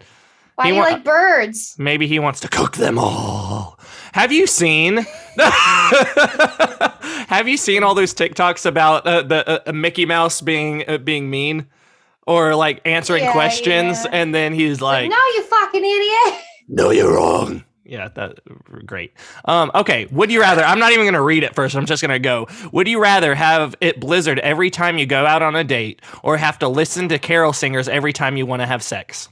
[0.56, 1.74] Why He do you wa- like birds?
[1.78, 3.78] Maybe he wants to cook them all.
[4.12, 5.06] Have you seen?
[7.28, 11.28] Have you seen all those TikToks about uh, the uh, Mickey Mouse being uh, being
[11.30, 11.66] mean,
[12.26, 14.10] or like answering Yeah, questions, yeah.
[14.12, 16.40] and then he's like, no, you fucking idiot.
[16.68, 18.40] "No, you're wrong." Yeah, that
[18.86, 19.12] great.
[19.44, 20.62] Um, okay, would you rather?
[20.64, 21.76] I'm not even gonna read it first.
[21.76, 22.48] I'm just gonna go.
[22.72, 26.36] Would you rather have it blizzard every time you go out on a date, or
[26.36, 29.28] have to listen to carol singers every time you want to have sex?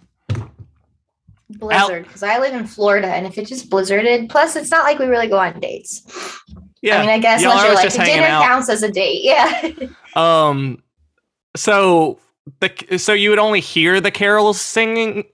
[1.58, 4.98] Blizzard, because I live in Florida, and if it just blizzarded, plus it's not like
[4.98, 6.02] we really go on dates.
[6.82, 8.44] Yeah, I mean, I guess y'all unless you're like dinner out.
[8.44, 9.22] counts as a date.
[9.24, 9.72] Yeah.
[10.16, 10.82] Um,
[11.56, 12.18] so
[12.60, 15.24] the so you would only hear the carols singing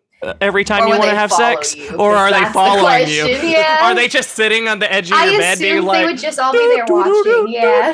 [0.41, 1.89] every time Or you want to have sex, you?
[1.97, 3.27] or 'Cause are they that's the following you?
[3.51, 3.87] yeah.
[3.91, 5.99] Are they just sitting on the edge of I your bed being assumed like?
[6.01, 7.49] they would just all be there watching.
[7.49, 7.93] Yeah.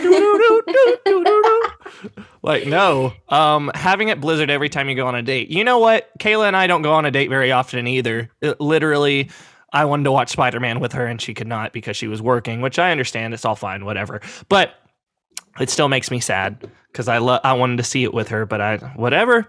[2.43, 5.79] like no um having it blizzard every time you go on a date you know
[5.79, 9.31] what kayla and i don't go on a date very often either It- literally
[9.73, 12.61] i wanted to watch spider-man with her and she could not because she was working
[12.61, 14.75] which i understand it's all fine whatever but
[15.59, 18.47] it still makes me sad because i lo- i wanted to see it with her
[18.47, 19.49] but i whatever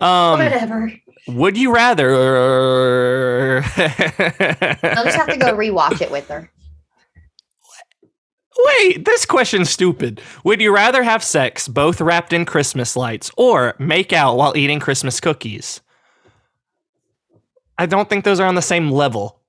[0.00, 0.92] um Whatever.
[1.28, 6.50] Would you rather I'll just have to go rewatch it with her.
[8.58, 10.20] Wait, this question's stupid.
[10.42, 14.80] Would you rather have sex both wrapped in Christmas lights or make out while eating
[14.80, 15.80] Christmas cookies?
[17.78, 19.40] I don't think those are on the same level.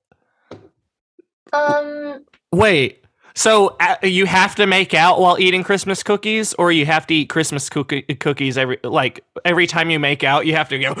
[1.52, 2.99] Um, Wait,
[3.34, 7.14] so uh, you have to make out while eating Christmas cookies or you have to
[7.14, 10.92] eat Christmas cookie- cookies every like every time you make out you have to go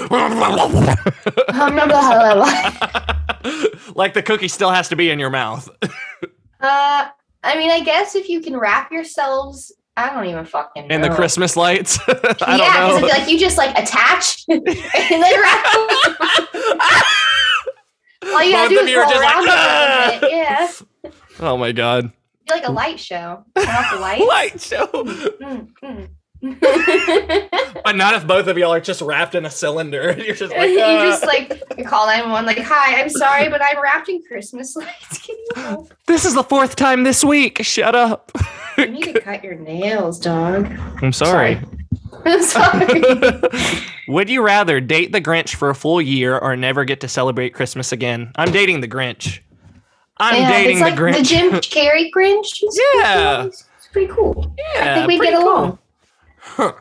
[3.94, 5.68] like the cookie still has to be in your mouth.
[6.60, 7.08] uh,
[7.42, 10.94] I mean, I guess if you can wrap yourselves, I don't even fucking know.
[10.94, 11.98] In the Christmas lights.
[12.08, 15.64] I yeah, because like you just like attach and then wrap.
[18.22, 20.30] All you gotta do is roll just like, "Ah!" a little bit.
[20.32, 20.70] Yeah,
[21.40, 22.12] oh my god.
[22.50, 23.44] Like a light show.
[23.56, 23.98] Turn off the.
[24.26, 24.86] Light show.
[24.86, 26.08] Mm, mm.
[27.84, 30.12] But not if both of y'all are just wrapped in a cylinder.
[30.18, 33.62] You're just like, you just "Ah." like you call 911 like, hi, I'm sorry, but
[33.62, 35.18] I'm wrapped in Christmas lights.
[35.26, 35.94] Can you help?
[36.06, 37.62] this is the fourth time this week.
[37.62, 38.32] Shut up.
[38.78, 40.66] You need to cut your nails, dog.
[41.02, 41.60] I'm sorry.
[42.24, 43.02] I'm sorry.
[44.08, 47.50] Would you rather date the Grinch for a full year or never get to celebrate
[47.50, 48.32] Christmas again?
[48.36, 49.40] I'm dating the Grinch.
[50.20, 51.16] I'm Yeah, dating it's the like Grinch.
[51.18, 52.62] the Jim Carrey Grinch.
[52.96, 53.44] Yeah.
[53.46, 54.54] It's pretty cool.
[54.76, 55.48] yeah, I think we get cool.
[55.48, 55.78] along.
[56.38, 56.72] Huh.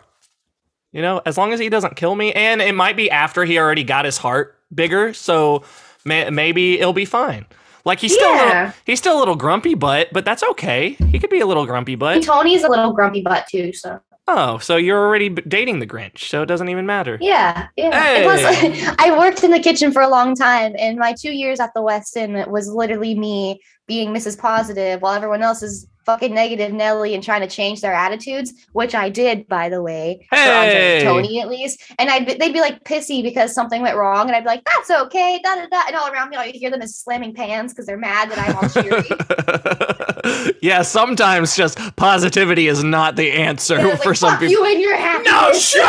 [0.92, 3.58] You know, as long as he doesn't kill me, and it might be after he
[3.60, 5.64] already got his heart bigger, so
[6.06, 7.46] may- maybe it'll be fine.
[7.86, 10.90] Like he's still a little, he's still a little grumpy butt, but that's okay.
[11.12, 12.22] He could be a little grumpy And.
[12.22, 14.00] Tony's a little grumpy butt too, so
[14.32, 17.18] Oh, so you're already dating the Grinch, so it doesn't even matter.
[17.20, 18.00] yeah, yeah.
[18.00, 18.28] Hey.
[18.28, 21.60] And plus, I worked in the kitchen for a long time, and my two years
[21.60, 24.38] at the Westin was literally me being Mrs.
[24.38, 28.96] Positive, while everyone else is fucking negative Nelly and trying to change their attitudes, which
[28.96, 31.02] I did, by the way, Hey.
[31.04, 31.84] Tony at least.
[32.00, 34.64] And I'd be, they'd be like pissy because something went wrong, and I'd be like,
[34.66, 35.82] "That's okay," da da da.
[35.88, 38.40] And all around me, all you hear them is slamming pans because they're mad that
[38.40, 40.56] I'm all cheery.
[40.62, 44.52] yeah, sometimes just positivity is not the answer for some people.
[44.52, 45.76] you and your happiness.
[45.76, 45.84] No,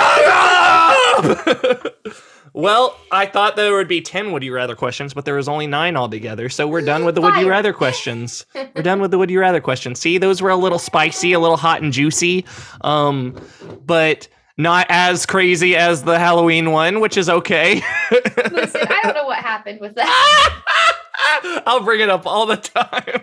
[1.25, 1.97] shut up!
[2.53, 5.67] well, I thought there would be 10 would you rather questions, but there was only
[5.67, 6.49] nine altogether.
[6.49, 8.45] So we're done with the would you rather questions.
[8.55, 10.01] We're done with the would you rather questions.
[10.01, 12.45] See, those were a little spicy, a little hot and juicy.
[12.83, 13.41] Um,
[13.87, 17.77] but Not as crazy as the Halloween one, which is okay.
[18.51, 21.63] Listen, I don't know what happened with that.
[21.67, 23.23] I'll bring it up all the time.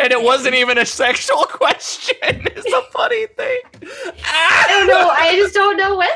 [0.00, 2.16] and it wasn't even a sexual question.
[2.22, 3.60] It's a funny thing.
[4.24, 5.08] I don't know.
[5.10, 6.10] I just don't know what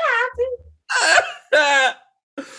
[1.51, 1.95] happened.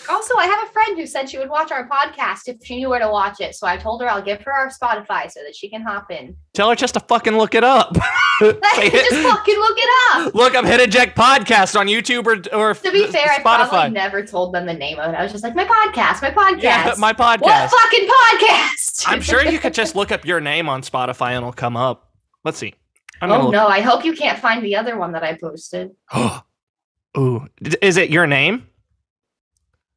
[0.09, 2.89] Also, I have a friend who said she would watch our podcast if she knew
[2.89, 3.55] where to watch it.
[3.55, 6.35] So I told her I'll give her our Spotify so that she can hop in.
[6.53, 7.95] Tell her just to fucking look it up.
[8.41, 10.33] Just fucking look it up.
[10.33, 13.69] look up Hit Eject Podcast on YouTube or, or To be fair, I Spotify.
[13.69, 15.15] probably never told them the name of it.
[15.15, 16.63] I was just like, my podcast, my podcast.
[16.63, 17.41] yeah, my podcast.
[17.71, 19.03] what fucking podcast?
[19.05, 22.09] I'm sure you could just look up your name on Spotify and it'll come up.
[22.43, 22.73] Let's see.
[23.21, 25.91] I'm Oh no, I hope you can't find the other one that I posted.
[27.17, 27.47] Ooh,
[27.81, 28.65] is it your name?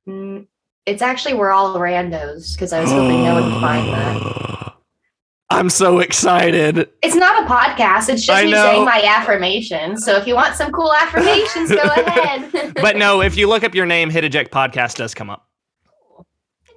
[0.08, 0.46] Mm,
[0.86, 4.74] It's actually we're all randos because I was hoping no one would find that.
[5.50, 6.88] I'm so excited.
[7.02, 8.08] It's not a podcast.
[8.08, 10.04] It's just me saying my affirmations.
[10.04, 12.72] So if you want some cool affirmations, go ahead.
[12.80, 15.46] But no, if you look up your name, Hit Eject Podcast does come up.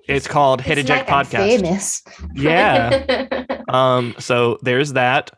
[0.08, 1.60] It's called Hit It's Eject like I'm Podcast.
[1.60, 2.04] famous.
[2.36, 3.46] Yeah.
[3.70, 5.32] Um, so there's that.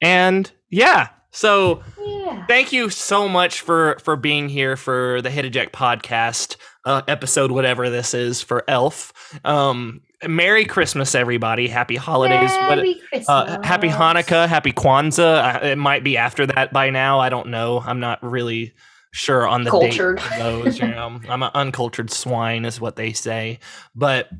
[0.00, 2.44] And yeah, so yeah.
[2.46, 7.50] thank you so much for for being here for the Hit Eject podcast uh, episode,
[7.50, 9.12] whatever this is for Elf.
[9.44, 11.68] Um, Merry Christmas, everybody!
[11.68, 12.50] Happy holidays!
[12.52, 13.28] What- Merry Christmas.
[13.28, 15.62] uh, happy Hanukkah, Happy Kwanzaa.
[15.62, 17.18] Uh, It might be after that by now.
[17.20, 17.80] I don't know.
[17.84, 18.72] I'm not really
[19.12, 20.18] sure on the Cultured.
[20.18, 20.78] date of those.
[20.78, 23.58] You know, I'm an uncultured swine, is what they say.
[23.94, 24.30] But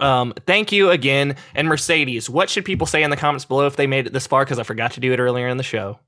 [0.00, 1.36] um, thank you again.
[1.54, 4.26] And Mercedes, what should people say in the comments below if they made it this
[4.26, 4.44] far?
[4.44, 5.98] Because I forgot to do it earlier in the show.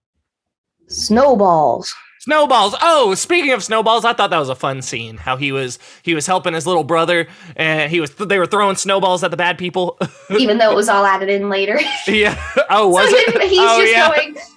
[0.89, 1.95] Snowballs.
[2.21, 2.75] Snowballs.
[2.83, 5.17] Oh, speaking of snowballs, I thought that was a fun scene.
[5.19, 8.75] How he was he was helping his little brother, and he was they were throwing
[8.77, 9.97] snowballs at the bad people.
[10.39, 11.79] Even though it was all added in later.
[12.09, 12.37] yeah.
[12.71, 13.35] Oh, was so it?
[13.35, 14.09] him- he's oh, just yeah.
[14.09, 14.37] going.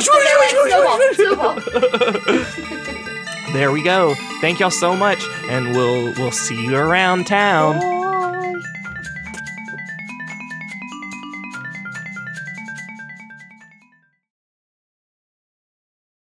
[0.00, 1.54] Snowball, snowball.
[3.52, 4.14] there we go.
[4.40, 7.99] Thank y'all so much, and we'll we'll see you around town.